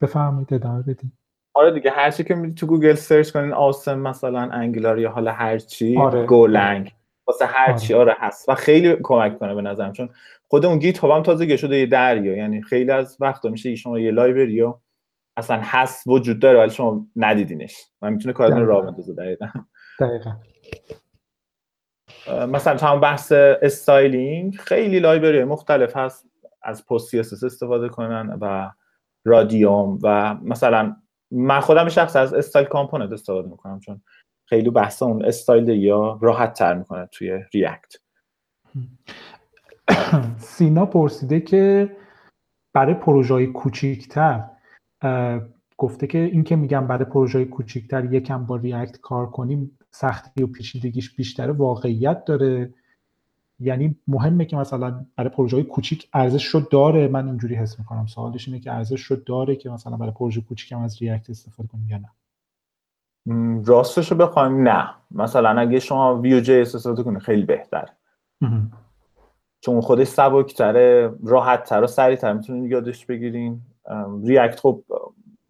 [0.00, 1.12] بفرمایید ادامه بدیم
[1.54, 5.58] آره دیگه هر چی که تو Google search کنین awesome مثلا Angular یا حالا هر
[5.58, 6.26] چی آره.
[6.26, 6.94] Golang
[7.26, 8.02] واسه هر چی آره.
[8.02, 10.08] آره هست و خیلی کمک کنه به نظرم چون
[10.48, 14.10] خود اون GitHub هم تازه شده یه دریا یعنی خیلی از وقتا میشه شما یه
[14.10, 14.74] library و
[15.40, 17.76] اصلا هست وجود داره ولی شما ندیدینش.
[18.02, 19.46] و می‌تونه کارتون راه بندازه دقیقاً.
[20.00, 20.36] دقیقاً.
[22.46, 26.26] مثلا تو هم بحث styling خیلی library مختلف هست
[26.62, 28.70] از پست استفاده کنن و
[29.24, 30.96] Radium و مثلا
[31.30, 34.02] من خودم شخص از styled component استفاده می‌کنم چون
[34.46, 37.94] خیلی بحث اون استایل یا راحت تر می‌کنه توی React
[40.38, 41.96] سینا پرسیده که
[42.72, 44.44] برای پروژه های کوچیکتر
[45.76, 50.46] گفته که این که میگم برای پروژه کوچیکتر یکم با React کار کنیم سختی و
[50.46, 52.74] پیچیدگیش بیشتره واقعیت داره.
[53.60, 57.08] یعنی مهمه که مثلا برای پروژه های کوچیک ارزش رو داره.
[57.08, 58.06] من اینجوری حس می‌کنم.
[58.06, 61.68] سوالش اینه که ارزش رو داره که مثلا برای پروژه کوچیک هم از React استفاده
[61.68, 62.10] کنیم یا نه.
[63.64, 64.90] راستش رو بخوایم نه.
[65.10, 67.88] مثلا اگه شما Vue.js استفاده کنید خیلی بهتر.
[69.60, 73.60] چون خودش سبکتره راحت تر و سریعتر می‌تونید یادش بگیرین.
[74.24, 74.84] React خب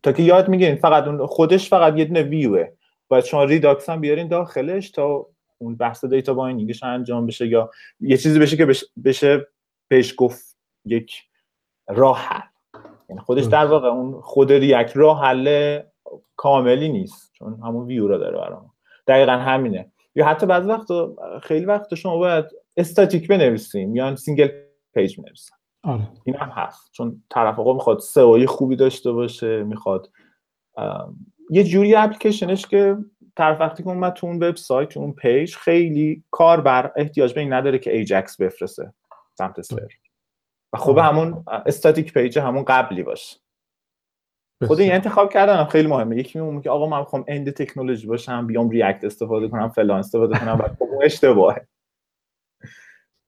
[0.03, 2.69] تا که یاد می‌گیرین فقط اون خودش فقط یه دونه ویوه
[3.09, 5.27] باید شما Redux هم بیارین داخلش تا
[5.59, 8.67] اون بحث data binding ش انجام بشه یا یه چیزی بشه که
[9.05, 9.47] بشه
[9.89, 11.23] بهش گفت یک
[11.89, 12.49] راه حل.
[13.09, 15.79] یعنی خودش در واقع اون خود یک راه حل
[16.37, 18.71] کاملی نیست چون همون ویو را داره برام
[19.07, 19.93] دقیقا همینه.
[20.15, 20.89] یا حتی بعض وقت
[21.43, 22.45] خیلی وقت شما باید
[22.77, 24.49] استاتیک بنویسیم یا single
[24.95, 26.09] page بنویسیم آره.
[26.25, 26.93] این هم هست.
[26.93, 30.11] چون طرف آقا می‌خواد SEO خوبی داشته باشه می‌خواد
[31.51, 32.97] یه جوری اپلیکیشنش که
[33.37, 37.79] طرف وقتی که اومد تو اون وبسایت اون page خیلی کاربر احتیاج به این نداره
[37.79, 38.93] که ایجکس بفرسته
[39.39, 43.41] سمت سرور خب همون static page همون قبلی باشه
[44.67, 46.17] خود این انتخاب کردن خیلی مهمه.
[46.17, 50.39] یکی میگه که آقا من می‌خوام end technology باشم بیام React استفاده کنم فلان استفاده
[50.39, 51.67] کنم و خب اون اشتباهه.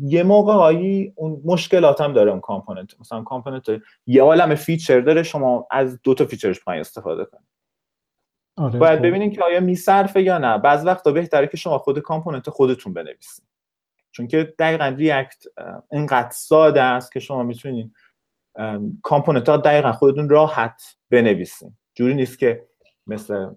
[0.00, 3.00] یه موقع هایی اون مشکلات هم داره اون component.
[3.00, 3.66] مثلا component
[4.06, 7.48] یه عالم feature داره شما از دو تا feature ش میاین استفاده کنید
[8.56, 9.06] آره باید خب.
[9.06, 10.58] ببینین که آیا میصرفه یا نه.
[10.58, 13.44] بعض وقتا بهتره که شما خود component خودتون بنویسید
[14.10, 15.44] چون که دقیقا React
[15.92, 17.94] اینقدر ساده است که شما می‌تونین
[19.02, 21.76] component ها دقیقا خودتون راحت بنویسین.
[21.94, 22.68] جوری نیست که
[23.06, 23.50] مثل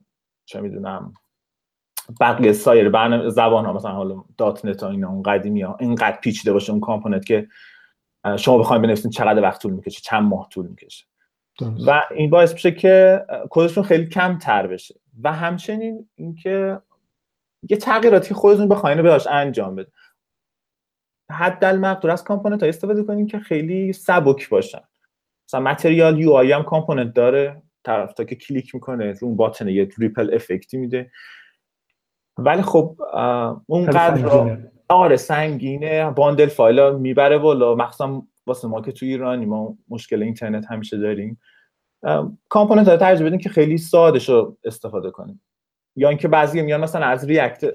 [0.46, 1.14] چه می‌دونم
[2.22, 6.54] بقیه سایر برنامه زبان ها مثلا حالا .NET ها اینا اون قدیمی ها اینقدر پیچیده
[6.54, 7.48] باشه اون component که
[8.38, 11.06] شما بخواید بنویسین چقدر وقت طول می‌کشه چند ماه طول می‌کشه.
[11.88, 14.96] و این باعث میشه که کدشون خیلی کم تر بشه.
[15.24, 16.80] و همچنین اینکه
[17.70, 19.92] یه تغییراتی خودتون بخواین بهش انجام بده
[21.32, 24.82] حد مقدور از component ها استفاده کنیم که خیلی سبک باشن.
[25.48, 29.90] مثلا Material UI هم component داره طرف تا که کلیک می‌کنه رو اون button یه
[29.98, 31.12] ripple effect ی میده.
[32.38, 33.02] ولی خب
[33.66, 34.58] اونقدر
[34.90, 36.12] آره سنگینه.
[36.12, 37.76] bundle file می‌بره بالا.
[37.76, 41.40] مخصوصا واسه ما که توی ایرانی ما مشکل اینترنت همیشه داریم.
[42.50, 45.42] component ها ترجیح بدین که خیلی سادش رو استفاده کنیم.
[45.96, 47.74] یا اینکه بعضی میان مثلا از React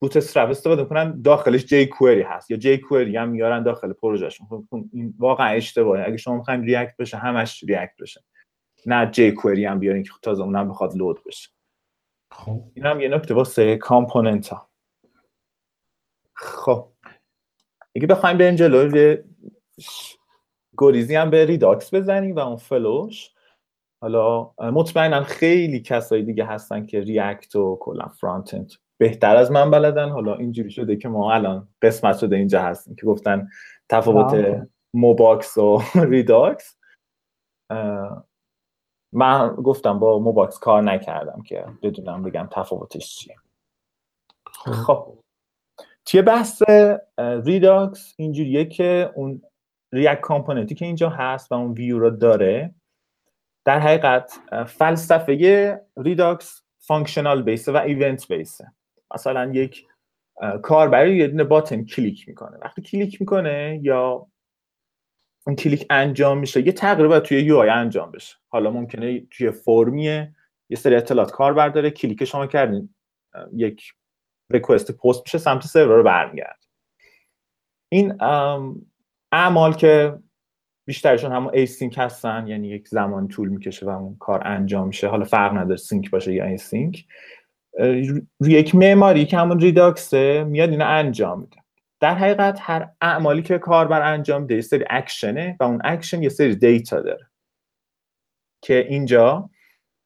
[0.00, 2.50] Bootstrap استفاده کنن داخلش jQuery هست.
[2.50, 4.46] یا jQuery هم میارن داخل پروژهشون.
[4.46, 6.04] خب، این واقعا اشتباهه.
[6.06, 8.24] اگه شما می‌خواین React بشه همش React بشه.
[8.86, 11.48] نه jQuery هم بیارین که تازه اونم بخواد load بشه.
[12.34, 12.62] خب.
[12.74, 14.68] این هم یه نکته واسه component ها
[16.34, 16.88] خب.
[17.96, 19.16] اگه بخوایم بریم جلو
[20.78, 23.30] گریزی هم به Redux بزنیم و اون flow ش.
[24.00, 30.08] حالا مطمئنا خیلی کسایی دیگه هستن که React و کلا front-end بهتر از من بلدن.
[30.08, 33.48] حالا اینجوری شده که ما الان قسمت شده اینجا هستیم که گفتن
[33.88, 34.62] تفاوت
[34.94, 36.78] MobX و Redux.
[39.14, 43.36] من گفتم با MobX کار نکردم که بدونم بگم تفاوتش چیه.
[44.46, 45.18] خب, خب.
[46.04, 46.62] توی بحث
[47.18, 49.42] Redux اینجوریه که اون
[49.92, 52.74] React component ی که اینجا هست و اون ویو رو داره
[53.64, 58.72] در حقیقت فلسفه Redux functional base ه و event base ه
[59.14, 59.86] مثلا یک
[60.62, 62.58] کار برای یه دونه button کلیک می‌کنه.
[62.62, 64.26] وقتی کلیک می‌کنه یا
[65.46, 66.66] اون کلیک انجام میشه.
[66.66, 68.36] یه تغییر توی UI انجام بشه.
[68.48, 70.34] حالا ممکنه توی فرمیه
[70.70, 72.94] یه سری اطلاعات کاربر داره کلیک شما کردین
[73.52, 73.92] یک
[74.50, 76.64] request post میشه سمت سرور و برمیگرده
[77.92, 78.18] این
[79.32, 80.18] اعمال که
[80.86, 85.08] بیشترشون همون async هستن یعنی یک زمان طول می‌کشه و اون کار انجام میشه.
[85.08, 87.04] حالا فرق نداره sync باشه یا async
[88.40, 91.63] روی یک معماری که همون Redux ه میاد اینو انجام میده.
[92.00, 96.28] در حقیقت هر اعمالی که کاربر انجام میده یه سری اکشنه و اون اکشن یه
[96.28, 97.30] سری data داره.
[98.62, 99.50] که اینجا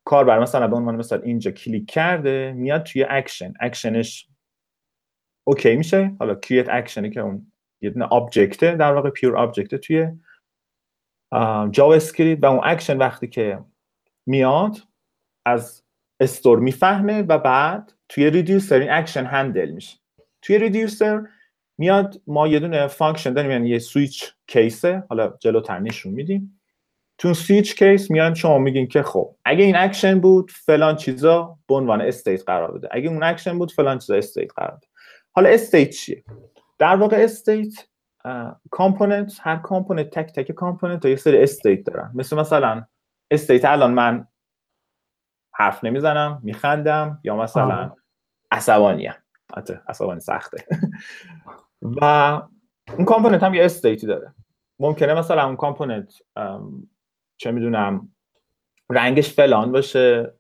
[0.05, 4.29] کاربر مثلا به عنوان مثال اینجا کلیک کرده میاد توی action action ش
[5.47, 6.17] OK میشه.
[6.19, 9.79] حالا create action ی که اون یه دونه object ه در واقع pure object ه
[9.79, 10.09] توی
[11.71, 13.65] JavaScript و اون اکشن وقتی که
[14.27, 14.77] میاد
[15.47, 15.85] از
[16.21, 19.99] store می‌فهمه و بعد توی reducer این action handle میشه.
[20.43, 21.29] توی reducer
[21.79, 26.61] میاد ما یه دونه function داریم یعنی یه switch case ه حالا جلوتر نشون میدیم.
[27.19, 31.75] تو switch case میان شما میگین که خب اگه این اکشن بود فلان چیزا به
[31.75, 32.89] عنوان state قرار بده.
[32.91, 34.87] اگه اون اکشن بود فلان چیزا state قرار بده.
[35.33, 36.25] حالا state چیه؟
[36.79, 37.89] در واقع state
[38.71, 42.13] component هر component تک تک کامپوننت یه سری state دارن.
[42.15, 42.85] مثل مثلا
[43.31, 44.27] state الان من
[45.55, 47.93] حرف نمی‌زنم میخندم یا مثلا
[48.51, 49.15] عصبانیم.
[49.57, 50.67] حتی عصبانی سخته.
[51.83, 52.05] و
[52.97, 54.35] اون component هم یه state ی داره.
[54.81, 56.15] ممکنه مثلا اون کامپوننت
[57.37, 58.13] چه می‌دونم
[58.91, 60.35] رنگش فلان باشه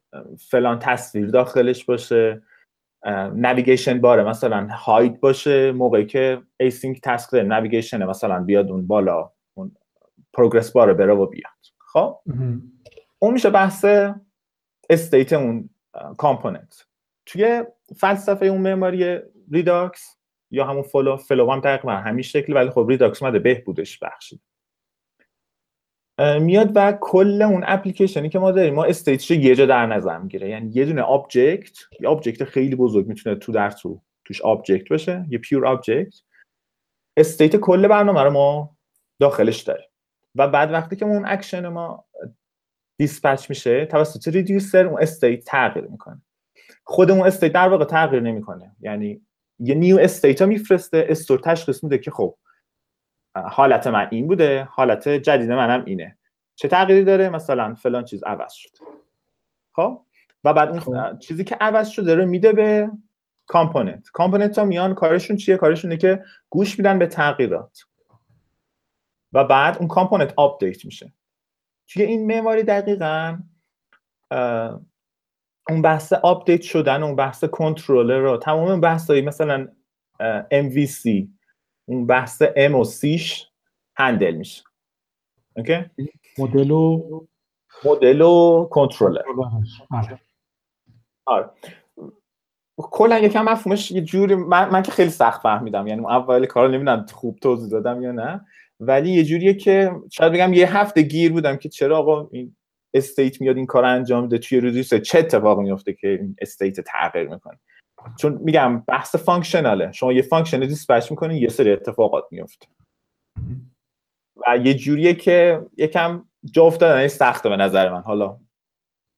[0.50, 2.42] فلان تصویر داخلش باشه
[3.34, 8.86] navigation bar ه مثلا hide باشه موقعی که async task داره navigation مثلا بیاد اون
[8.86, 9.76] بالا اون
[10.32, 11.52] progress bar ه بره و بیاد.
[11.78, 12.20] خب؟
[13.18, 13.84] اون میشه بحث
[14.90, 15.70] state اون
[16.16, 16.86] component.
[17.26, 17.64] توی
[17.96, 19.20] فلسفه اون معماری
[19.52, 20.17] Redux
[20.50, 24.40] یا همون فلو فلو هم تقریبا همین شکل ولی خب Redux اومده بهبودش بخشید.
[26.40, 30.18] میاد و کل اون اپلیکیشنی که ما داریم ما state ش یه جا در نظر
[30.18, 30.48] می‌گیره.
[30.48, 35.26] یعنی یه دونه object یه object خیلی بزرگ می‌تونه تو در تو توش object باشه
[35.30, 36.14] یه pure object
[37.16, 38.76] state کل برنامه رو ما
[39.20, 39.88] داخلش داریم.
[40.34, 42.04] و بعد وقتی که اون اکشن ما
[43.00, 46.22] dispatch میشه توسط reducer اون state تغییر می‌کنه.
[46.84, 48.76] خود اون state در واقع تغییر نمی‌کنه.
[48.80, 49.26] یعنی
[49.58, 52.36] یه new state ها میفرسته store تشخیص میده که خب
[53.34, 56.18] حالت من این بوده حالت جدید منم اینه.
[56.54, 58.70] چه تغییری داره؟ مثلا فلان چیز عوض شد.
[59.72, 60.04] خب؟
[60.44, 61.18] و بعد اون خب.
[61.18, 62.90] چیزی که عوض شده رو میده به
[63.46, 67.78] component component ها میان کارشون چیه؟ کارشونه که گوش میدن به تغییرات.
[69.32, 71.12] و بعد اون component update میشه.
[71.88, 73.38] توی این معماری دقیقا
[75.68, 78.36] اون بحث update شدن اون بحث کنترلر رو.
[78.36, 79.68] تمام بحثایی مثلا
[80.52, 81.26] MVC
[81.88, 83.46] اون بحث M و C ش
[83.96, 84.62] handle میشه.
[85.56, 85.84] okay؟
[86.38, 87.02] model و
[87.84, 89.22] مدل و کنترلر
[89.90, 90.20] آره.
[91.26, 91.50] آره.
[92.76, 95.86] کلا یکم مفهومش یه جوری من, من که خیلی سخت فهمیدم.
[95.86, 98.46] یعنی اول کار نمی‌دونم خوب توضیح دادم یا نه.
[98.80, 102.56] ولی یه جوریه که شاید بگم یه هفته گیر بودم که چرا آقا این
[102.94, 107.28] state میاد این کار انجام میده توی reducer چه اتفاقی میفته که این state تغییر
[107.28, 107.58] می‌کنه؟
[108.18, 112.66] چون میگم بحث functional ه شما یه function dispatch می‌کنین یه سری اتفاقات میفته
[114.46, 118.02] و یه جوریه که یکم جا افتادن سخته به نظر من.
[118.02, 118.40] حالا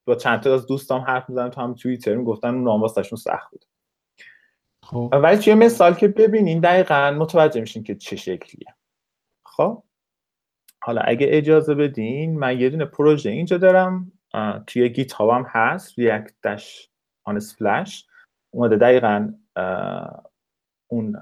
[0.07, 3.65] با چند تا از دوستام حرف می‌زنم تو هم توییتر می‌گفتن اون نام سخت بود.
[4.85, 5.11] خب.
[5.13, 8.75] ولی توی مثال که ببینین دقیقا متوجه میشین که چه شکلیه.
[9.47, 9.83] خب؟
[10.83, 14.13] حالا اگه اجازه بدین من یه دونه پروژه اینجا دارم
[14.67, 16.91] توی گیت هم هست ریاکت داش
[17.25, 18.07] آن سپلش
[18.51, 19.33] اومده دقیقا
[20.89, 21.17] اون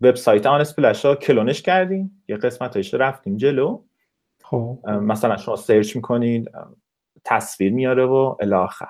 [0.00, 2.24] وبسایت Unsplash رو کلونش کردیم.
[2.28, 3.82] یه قسمتش رفتیم جلو.
[4.42, 4.78] خب.
[4.86, 6.48] مثلا شما search می‌کنین
[7.24, 8.88] تصویر میاره و الی آخر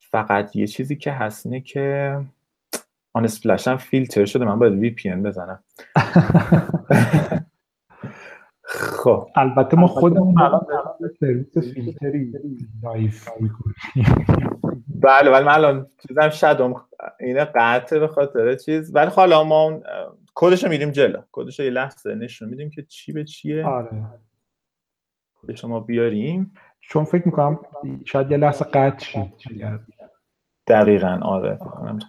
[0.00, 2.18] فقط یه چیزی که هست اینه که
[3.12, 4.44] Unsplash هم فیلتر شده.
[4.44, 5.64] من باید VP بزنم.
[8.70, 9.28] خب.
[9.34, 10.66] البته ما خودمون الان
[11.20, 12.32] سرویس فیلتری
[12.82, 13.28] live
[15.02, 16.74] بله ولی من الان چیزم شدم
[17.20, 18.94] اینه قطعه به خاطر چیز.
[18.94, 19.82] ولی حالا ما اون
[20.34, 21.22] کدش رو میریم جلو.
[21.32, 23.66] کدش یه لحظه نشون میدیم که چی به چیه.
[23.66, 24.04] آره.
[25.34, 26.54] کدش ما بیاریم.
[26.80, 27.58] چون فکر می‌کنم
[28.04, 29.32] شاید یه لحظه قطع شید
[30.66, 31.58] دقیقا آره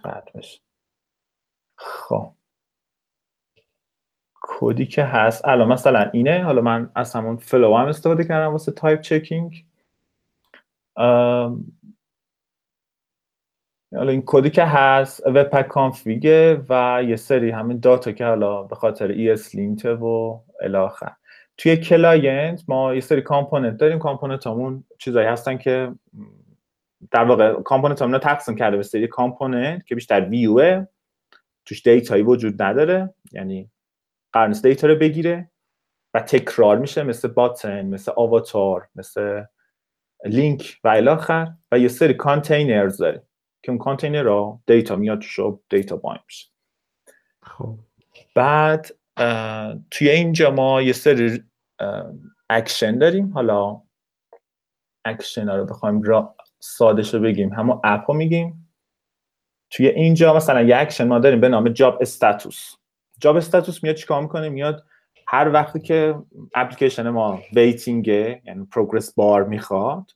[0.04, 0.60] قطع بشه.
[1.76, 2.32] خب.
[4.60, 5.48] کدی که هست.
[5.48, 6.42] الان مثلا اینه.
[6.42, 9.64] حالا من از همون Flow هم استفاده کردم واسه type checking
[13.96, 18.62] حالا این کدی که هست webpack config ه و یه سری همین data که حالا
[18.62, 19.54] به خاطر اس
[19.84, 21.12] و الی آخر
[21.56, 23.98] توی client ما یه سری component داریم.
[23.98, 25.92] component همون چیزایی هستن که
[27.10, 30.86] در واقع component همون تقسیم کرده به سری component که بیشتر view ه
[31.64, 33.14] توش data یی وجود نداره.
[33.32, 33.70] یعنی
[34.32, 35.50] قرار data رو بگیره
[36.14, 39.44] و تکرار میشه مثل button مثل avatar مثل
[40.24, 41.52] لینک و الی آخر.
[41.72, 43.22] و یه سری containers داره
[43.62, 46.48] که اون کانتینر رو data میاد توش data bind میشه.
[47.42, 47.78] خب.
[48.34, 48.96] بعد
[49.90, 51.44] توی اینجا ما یه سری
[52.50, 53.32] اکشن داریم.
[53.32, 53.82] حالا
[55.04, 57.52] اکشن ها رو بخوایم را سادش رو بگیم.
[57.52, 58.74] همون app رو میگیم.
[59.70, 62.79] توی اینجا مثلا یه اکشن ما داریم به نام job status.
[63.20, 64.84] job status میاد چیکار می‌کنه؟ میاد
[65.26, 66.14] هر وقتی که
[66.54, 70.10] اپلیکیشن ما waiting ه یعنی progress bar می‌خواد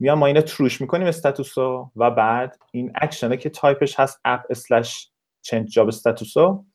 [0.00, 4.20] میاد ما اینو true ش می‌کنیم status رو و بعد این اکشنه که تایپش هست
[4.24, 5.10] app slash
[5.42, 6.66] change job status رو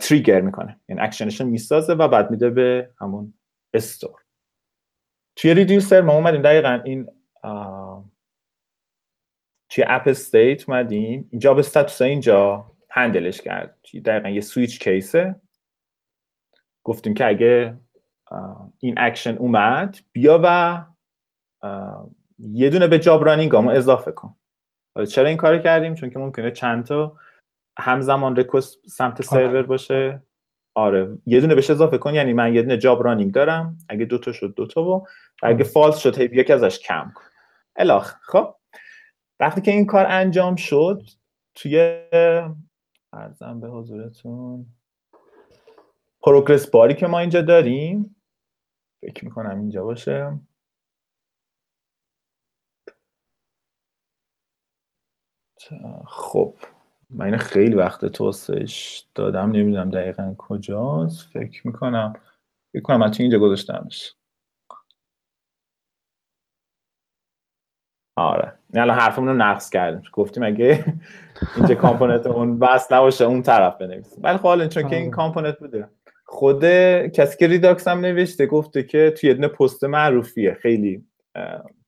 [0.00, 0.80] trigger می‌کنه.
[0.88, 3.34] یعنی اکشنش می‌سازه و بعد میده به همون
[3.74, 4.20] store
[5.36, 6.42] توی reducer ما اومدیم.
[6.42, 7.08] دقیقا این
[9.68, 11.30] توی app state اومدیم.
[11.38, 12.72] job status اینجا.
[12.96, 13.78] handle ش کرد.
[14.04, 15.40] دقیقا یه switch case ه.
[16.84, 17.76] گفتیم که اگه
[18.78, 20.84] این اکشن اومد بیا و
[22.38, 24.36] یه دونه به job running ما اضافه کن.
[25.08, 27.16] چرا این کار کردیم؟ چون که ممکنه چند تا
[27.78, 30.22] همزمان request سمت سرور باشه.
[30.74, 32.14] آره یه دونه بهش اضافه کن.
[32.14, 33.78] یعنی من یه دونه job running دارم.
[33.88, 35.06] اگه دوتا شد دوتا و
[35.42, 37.24] اگه false شد هی یکی ازش کم کن.
[37.76, 38.54] الی آخر خب.
[39.40, 41.02] وقتی که این کار انجام شد
[41.54, 42.02] توی
[43.12, 44.66] ارزم به حضورتون.
[46.22, 48.16] پروگرس باری که ما اینجا داریم
[49.02, 50.40] فکر می‌کنم اینجا باشه.
[56.06, 56.54] خب
[57.10, 61.28] من خیلی وقت توسعش دادم نمی‌دونم دقیقا کجاست.
[61.32, 62.12] فکر می‌کنم
[62.72, 64.14] فکر کنم من اینجا گذاشتمش.
[68.16, 68.55] آره.
[68.74, 70.02] الان حرفمون رو نقض کردیم.
[70.12, 70.84] گفتیم اگه
[71.56, 75.88] اینجا component اون بس نباشه اون طرف بنویسیم ولی خب چون که این component بوده.
[76.24, 76.64] خود
[77.08, 80.54] کسی که Redux هم نوشته گفته که توی یه پست معروفیه.
[80.54, 81.04] خیلی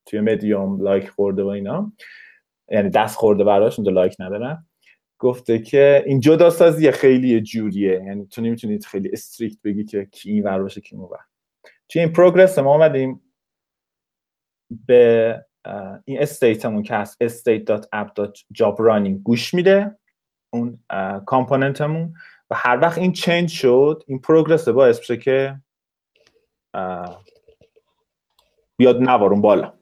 [0.06, 1.92] توی Medium like خورده و اینا.
[2.70, 4.66] یعنی دست خورده براش اونجا like ندارن.
[5.18, 8.02] گفته که این جدا سازی خیلی جوریه.
[8.06, 11.08] یعنی تو نمی‌تونید خیلی strict بگی که کی این ور باشه کی اون
[11.88, 13.20] توی این progress ما آمدیم
[14.86, 15.44] به
[16.04, 19.98] این state مون که هست state.app.jobrunning گوش میده
[20.50, 20.84] اون
[21.26, 22.14] component مون
[22.50, 25.60] و هر وقت این change شد این progress باعث بشه که
[28.76, 29.72] بیاد نوارمون بالا.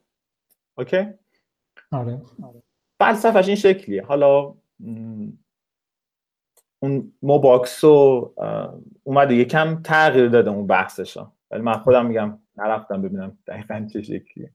[0.79, 1.09] اوکی؟
[1.93, 2.23] آره.
[3.01, 4.03] فلسفش این شکلیه.
[4.03, 4.55] حالا
[6.81, 8.35] اون MobX رو
[9.03, 11.19] اومده یکم تغییر داده اون بحثش
[11.51, 14.53] ولی من خودم میگم نرفتم ببینم دقیقا چه شکلیه.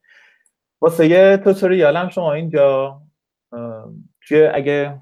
[0.82, 3.02] واسه یه توتوریال هم شما اینجا
[4.28, 5.02] توی اگه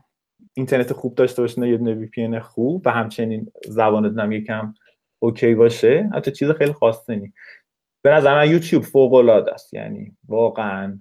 [0.53, 4.73] اینترنت خوب داشته باشین یه دونه وی خوب و همچنین زبانتون هم یکم
[5.21, 7.34] اوکی باشه حتی چیز خیلی خاصی نیست.
[8.01, 10.99] به نظر من یوتیوب فوق العاده است یعنی واقعا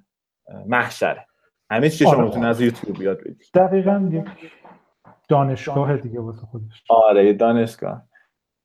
[0.66, 1.26] محشره.
[1.70, 2.24] همه چی شما آره.
[2.24, 3.50] می‌تونید از یوتیوب یاد بگیرید.
[3.54, 4.24] دقیقا یک
[5.28, 6.84] دانشگاه دیگه واسه خودش.
[6.88, 8.02] آره دانشگاه.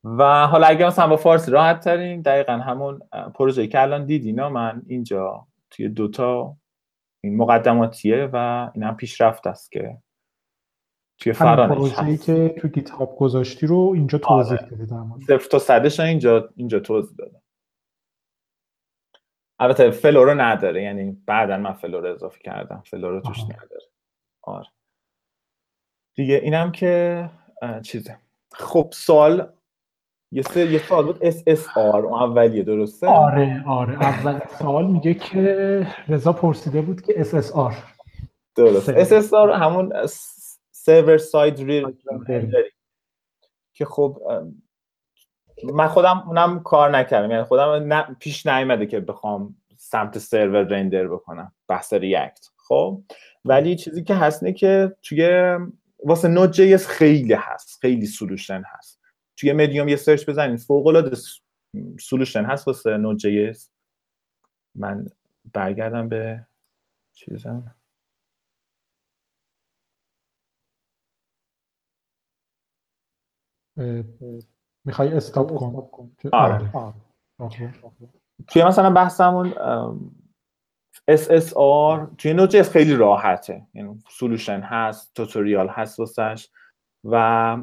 [0.03, 2.99] و حالا اگه مثلا با فارسی راحت ترین دقیقا همون
[3.35, 6.57] پروژه که الان دیدین من اینجا توی دوتا
[7.23, 9.97] این مقدماتیه و این هم پیشرفت است که
[11.17, 12.25] توی فرانش هست.
[12.25, 14.67] که تو GitHub گذاشتی رو اینجا توضیح آره.
[14.67, 15.21] بدی در مورد.
[15.21, 17.41] صفر تا صدش اینجا اینجا توضیح دادم.
[19.59, 22.83] البته Flow رو نداره یعنی بعدا من Flow رو اضافه کردم.
[22.85, 23.47] Flow رو توش آها.
[23.47, 23.85] نداره.
[24.41, 24.67] آره.
[26.15, 27.29] دیگه اینم که
[27.83, 28.17] چیزه.
[28.51, 29.53] خب سوال
[30.33, 31.31] یه سر یه سوال بود.
[31.31, 33.93] SSR اون اولیه درسته؟ آره آره.
[33.93, 37.73] اول سوال میگه که رضا پرسیده بود که SSR
[38.55, 39.03] درست.
[39.03, 39.21] سرور.
[39.21, 39.93] SSR همون
[40.71, 41.91] سرور ساید ریل.
[43.73, 44.17] که خب
[45.73, 47.31] من خودم اونم کار نکردم.
[47.31, 51.51] یعنی خودم نه پیش نیومده که بخوام سمت سرور رندر بکنم.
[51.67, 53.01] بحث ریاکت خب؟
[53.45, 55.57] ولی چیزی که هست اینه که توی
[56.03, 57.79] واسه Node.js خیلی هست.
[57.81, 59.02] خیلی solution هست.
[59.37, 61.17] توی مدیوم یه search بزنید فوق العاده
[61.99, 63.51] solution هست واسه Node.js
[64.75, 65.05] من
[65.53, 66.47] برگردم به
[67.13, 67.75] چیزم.
[74.85, 76.75] می‌خوای stop کن؟ آره.
[76.75, 76.93] آره.
[77.39, 77.69] اوکی.
[78.47, 79.53] توی مثلا بحثمون
[81.11, 83.67] SSR توی Node خیلی راحته.
[83.73, 86.49] یعنی solution هست tutorial هست واسش.
[87.03, 87.57] و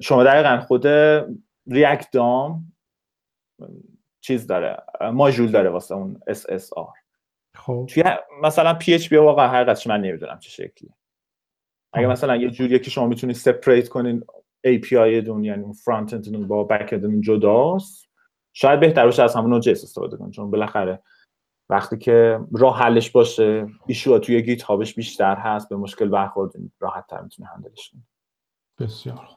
[0.00, 0.86] شما دقیقا خود
[1.66, 2.72] React DOM
[4.20, 6.98] چیز داره ماژول داره واسه اون SSR
[7.54, 7.86] خب.
[7.88, 8.04] توی
[8.42, 10.94] مثلا PHP واقعا حقیقتش من نمی‌دونم چه شکلیه.
[11.92, 12.06] اگه.
[12.06, 14.24] مثلا یه جوریه که شما می‌تونید separate کنین
[14.66, 18.08] API تون یعنی اون front-end تون با back-end تون جداست
[18.52, 21.02] شاید بهتر باشه از همون نوجس استفاده کنید چون بالاخره
[21.70, 27.06] وقتی که راه حلش باشه ایشو توی گیت هابش بیشتر هست به مشکل برخوردین راحت
[27.06, 28.17] تر می‌تونه هندلش کنید
[28.78, 29.28] بسیار.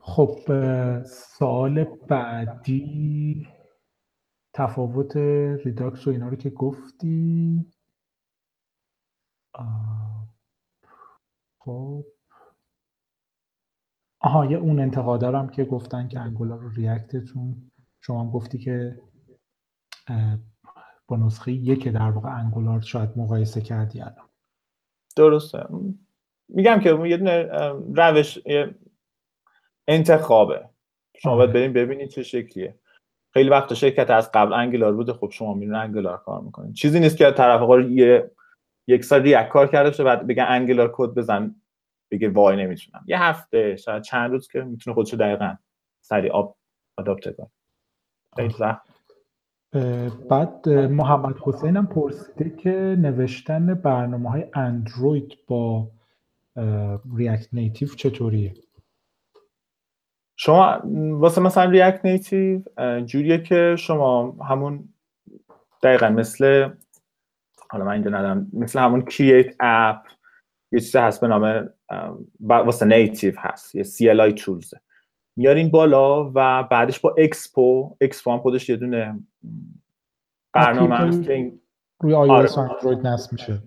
[0.00, 3.48] خب اه، سوال بعدی.
[4.54, 5.16] تفاوت
[5.64, 7.66] ریداکس و اینا رو که گفتی.
[11.58, 12.04] خب.
[14.20, 17.70] آها یه اون انتقادارم که گفتن که انگولار رو ریاکتتون.
[18.00, 19.02] شما هم گفتی که
[21.08, 24.28] با نسخه یک در واقع انگولار شاید مقایسه کردی الان.
[25.16, 25.58] درسته.
[26.48, 27.42] میگم که یه دونه
[27.94, 28.74] روش یه
[29.88, 30.68] انتخابه
[31.16, 31.60] شما باید آره.
[31.60, 32.78] بریم ببینید چه شکلیه.
[33.34, 37.16] خیلی وقت شرکت از قبل انگلار بوده خب شما میرین انگلار کار می‌کنین چیزی نیست
[37.16, 38.30] که طرف آقا یه
[38.86, 41.54] یک سال ریاکت کار کرده باشه بعد بگن انگلار کد بزن
[42.10, 43.04] بگه وای نمی‌تونم.
[43.06, 45.56] یه هفته شاید چند روز که می‌تونه خودشو دقیقا
[46.00, 46.56] سریع آب
[46.98, 47.50] آداپت کنه.
[50.30, 55.90] بعد محمد حسین هم پرسیده که نوشتن برنامه های اندروید با
[57.16, 58.54] ریاکت نیتیو چطوریه؟
[60.36, 60.80] شما
[61.12, 62.60] واسه مثلا ریاکت نیتیو
[63.04, 64.88] جوریه که شما همون
[65.82, 66.70] دقیقا مثل
[67.70, 70.06] حالا من اینجا ندارم مثل همون create app
[70.72, 71.70] یه چیزی هست به نام
[72.40, 74.74] واسه native هست یه CLI tools
[75.36, 79.20] میارین بالا و بعدش با Expo Expo هم خودش یه دونه
[80.52, 81.52] برنامه هست که
[82.00, 83.62] روی و اندروید نصب میشه.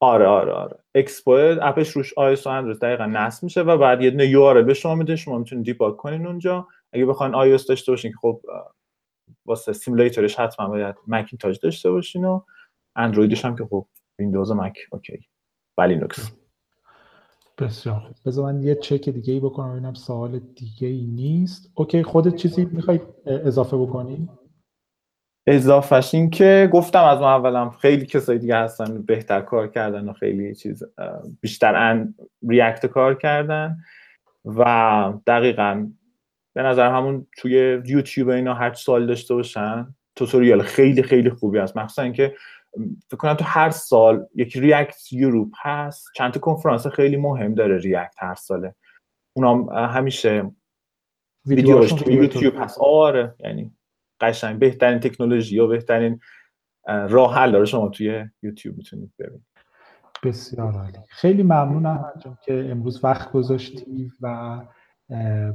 [0.00, 0.78] آره آره آره.
[0.94, 1.30] Expo
[1.62, 4.74] app ش روش iOS و اندروید دقیقا نصب میشه و بعد یه دونه URL به
[4.74, 6.66] شما میده شما می‌تونید debug کنین اونجا.
[6.92, 8.40] اگه بخواین iOS داشته باشین که خب
[9.46, 12.40] واسه simulator ش حتما باید مکینتاش داشته باشین و
[12.96, 13.86] اندرویدش هم که خب
[14.18, 15.18] ویندوز و مک اوکی.
[15.78, 16.32] و لینوکس
[17.58, 18.16] بسیار خوب.
[18.26, 21.70] بذار من یه چک دیگه ای بکنم ببینم سوال دیگه ای نیست.
[21.74, 24.28] اوکی خودت چیزی می‌خوای اضافه بکنی؟
[25.50, 30.12] اضافهش این که گفتم از اون اولم خیلی کسایی دیگه هستن بهتر کار کردن و
[30.12, 30.84] خیلی چیز
[31.40, 32.14] بیشتر ان
[32.48, 33.76] React کار کردن
[34.44, 35.88] و دقیقا
[36.54, 41.58] به نظر همون توی یوتیوب اینا هر چی سوال داشته باشن توتوریال خیلی خیلی خوبی
[41.58, 41.76] هست.
[41.76, 42.34] مخصوصا اینکه
[43.06, 47.78] فکر کنم تو هر سال یک ریاکت یوروپ هست چند تا کنفرانس خیلی مهم داره
[47.78, 48.74] ریاکت هر ساله.
[49.32, 50.50] اونام همیشه
[51.46, 52.78] ویدیوش توی یوتیوب هست.
[52.80, 53.72] آره یعنی
[54.20, 56.20] قشنگ بهترین تکنولوژی و بهترین
[56.86, 59.46] اه، راه حل داره شما توی یوتیوب می‌تونید ببینید.
[60.22, 60.98] بسیار عالی.
[61.08, 64.60] خیلی ممنون احمد جان که امروز وقت گذاشتی و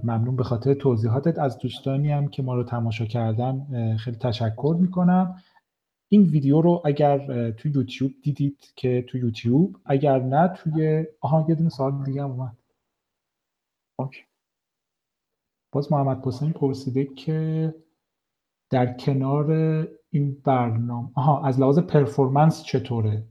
[0.04, 1.40] ممنون به خاطر توضیحاتت.
[1.40, 5.36] از دوستانی هم که ما رو تماشا کردن خیلی تشکر می‌کنم.
[6.10, 11.56] این ویدیو رو اگر تو یوتیوب دیدید که تو یوتیوب اگر نه توی آها یه
[11.56, 12.58] دونه سوال دیگه هم اومد.
[15.72, 17.74] باز محمد حسین پرسیده که
[18.74, 19.52] در کنار
[20.10, 23.24] این برنامه آها از لحاظ پرفورمنس چطوره؟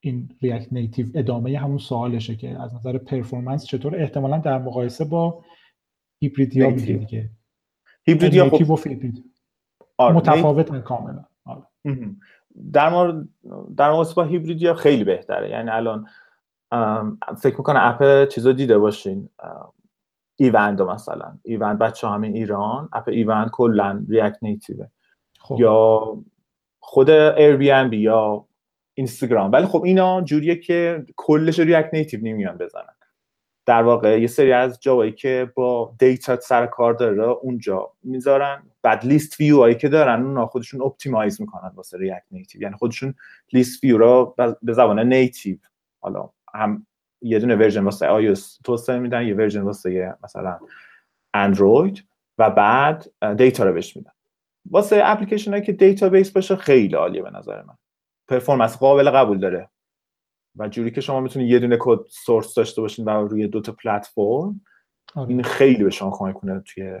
[0.00, 5.44] این ریاکت نیتیو ادامه همون سوالشه که از نظر پرفورمنس چطور؟ احتمالا در مقایسه با
[6.18, 7.30] هیبریدیا میگه دیگه.
[8.04, 8.76] hybrid یا native و
[9.96, 11.24] آره متفاوتن کاملا.
[11.44, 11.62] آره.
[12.72, 13.28] در مورد
[13.76, 15.50] در مقایسه با هیبریدیا خیلی بهتره.
[15.50, 16.06] یعنی الان
[17.38, 19.28] فکر می‌کنه app چیزا دیده باشین.
[20.36, 21.38] ایوند مثلا.
[21.42, 24.86] ایوند بچه همین ایران app ایوند کلا React Native ه
[25.40, 25.56] خب.
[25.60, 26.00] یا
[26.80, 28.46] خود Airbnb یا
[28.94, 32.94] اینستاگرام ولی خب اینا جوریه که کلش React Native نمیان بزنن.
[33.66, 38.62] در واقع یه سری از جاهایی که با دیتا سر کار داره اونجا می‌ذارن.
[38.82, 43.14] بعد list view هایی که دارن اونا خودشون optimize می‌کنن واسه React Native یعنی خودشون
[43.52, 45.56] list view رو به زبان native
[46.00, 46.86] حالا هم
[47.22, 50.58] یه دونه version واسه iOS توسعه میدن یه version واسه مثلا
[51.34, 52.04] اندروید
[52.38, 53.06] و بعد
[53.36, 54.10] دیتا رو بهش میدن.
[54.70, 57.74] واسه اپلیکیشن هایی که database باشه خیلی عالیه به نظر من.
[58.28, 59.68] performance قابل قبول داره.
[60.56, 63.72] و جوری که شما می‌تونید یه دونه کد سورس داشته باشین و روی دو تا
[63.72, 64.60] پلتفرم
[65.14, 65.28] آره.
[65.28, 67.00] این خیلی به شما کمک کنه توی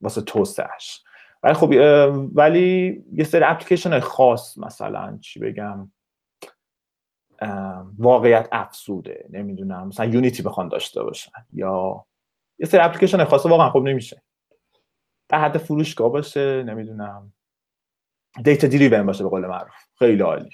[0.00, 1.04] واسه توسعهش
[1.42, 1.70] ولی خب
[2.34, 5.90] ولی یه سری اپلیکیشن خاص مثلا چی بگم
[7.98, 12.04] واقعیت افسوده نمی‌دونم مثلا یونیتی بخوان داشته باشن یا
[12.58, 14.22] یه سری اپلیکیشن خاصه واقعا خوب نمیشه.
[15.28, 17.32] در حد فروشگاه باشه نمی‌دونم.
[18.44, 19.74] data driven باشه به قول معروف.
[19.98, 20.50] خیلی عالی.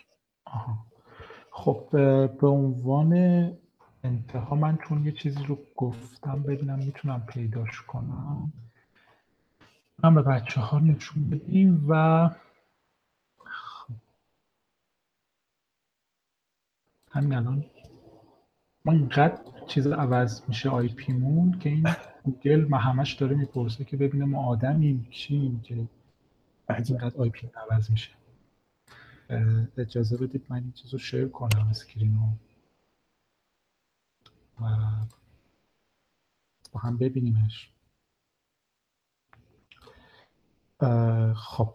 [1.51, 1.89] خب
[2.41, 3.12] به عنوان
[4.05, 8.53] انتها من چون یه چیزی رو گفتم ببینم می‌تونم پیداش کنم.
[10.03, 12.30] من به بچه ها نشون بدیم و
[17.15, 17.65] همین الان.
[18.85, 21.87] ما اینقدر چیز عوض میشه IP مون که این
[22.25, 25.89] گوگل ما همش داره می‌پرسه که ببینه ما آدمیم چیم که
[26.69, 28.11] اینقدر IP عوض میشه.
[29.79, 32.29] اجازه بدید من این چیز رو share کنم screen رو.
[34.65, 34.77] و
[36.73, 37.71] با هم ببینیمش.
[41.37, 41.75] خب.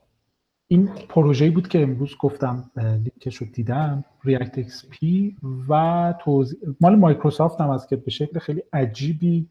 [0.72, 5.38] این پروژه‌ای بود که امروز گفتم لینکش رو دیدم ReactXP
[5.70, 9.48] و توضیح مال مایکروسافت هم است که به شکل خیلی عجیبی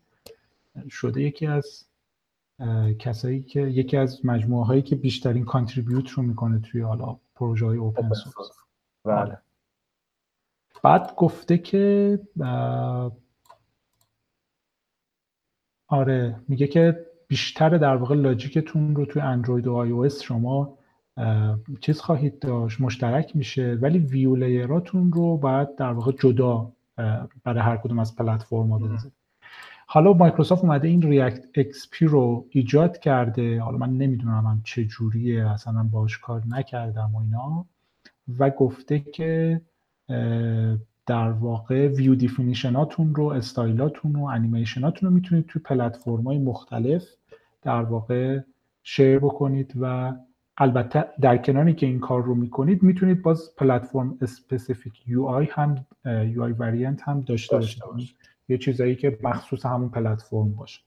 [0.90, 1.22] شده.
[1.22, 1.84] یکی از
[2.98, 7.78] کسایی که یکی از مجموعه هایی که بیشترین contribute رو می‌کنه توی حالا پروژه های
[7.78, 8.50] open source
[9.04, 9.38] بله.
[10.82, 12.18] بعد گفته که
[15.88, 20.77] آره میگه که بیشتر در واقع logic تون رو توی اندروید و iOS شما
[21.80, 26.72] چیز خواهید داشت؟ مشترک میشه؟ ولی view layer اتون رو باید در واقع جدا
[27.44, 28.98] برای هر کدوم از پلتفرم ها
[29.90, 33.60] حالا مایکروسافت اومده این ReactXP رو ایجاد کرده.
[33.60, 37.66] حالا من نمی‌دونم هم چه جوریه اصلا باش کار نکردم و اینا.
[38.38, 39.60] و گفته که
[41.06, 47.04] در واقع view definition اتون رو استایلاتون و انیمیشناتون رو می‌تونید توی پلتفرم های مختلف
[47.62, 48.40] در واقع
[48.82, 50.14] share بکنید و
[50.60, 56.42] البته در کناری که این کار رو می‌کنید می‌تونید باز platform specific UI هم UI
[56.42, 57.82] variant هم داشته باشید.
[58.48, 60.80] یه چیزایی که مخصوص همون پلتفرم باشه.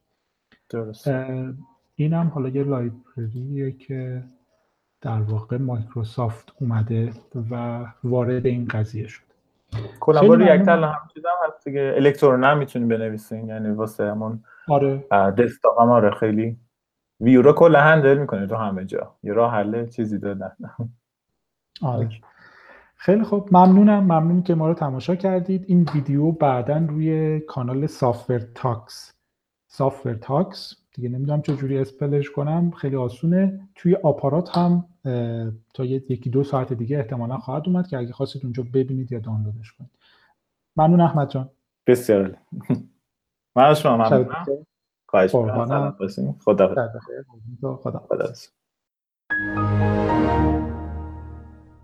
[0.69, 1.07] درست.
[1.95, 4.24] این هم حالا یه لایبرریه که
[5.01, 7.11] در واقع مایکروسافت اومده
[7.51, 9.24] و وارد این قضیه شد.
[9.99, 11.93] کلا با ریاکت هم چیز هم هست دیگه.
[11.95, 15.03] الکترون هم می‌تونیم بنویسین یعنی واسه همون آره.
[15.38, 16.57] دسکتاپ هم آره خیلی
[17.22, 19.15] ویو رو کلا هندل می‌کنه تو همه جا.
[19.24, 20.51] یه راه حل چیزی دادن
[21.82, 22.09] آره.
[22.95, 23.49] خیلی خوب.
[23.51, 24.03] ممنونم.
[24.03, 25.65] ممنون که ما رو تماشا کردید.
[25.67, 29.14] این ویدیو بعدا روی کانال Software Talks
[29.68, 32.72] Software Talks دیگه نمی‌دونم چجوری spell ش کنم.
[32.72, 33.69] خیلی آسونه.
[33.76, 34.86] توی آپارات هم
[35.74, 39.72] تا یکی دو ساعت دیگه احتمالا خواهد اومد که اگه خواستید اونجا ببینید یا دانلودش
[39.72, 39.91] کنید.
[40.78, 41.49] ممنون احمد جان.
[41.88, 42.38] بسیار.
[43.55, 44.45] من شما ممنونم.
[45.12, 45.95] خواهش خدا
[46.45, 46.76] خدا
[47.84, 48.34] خدا خدا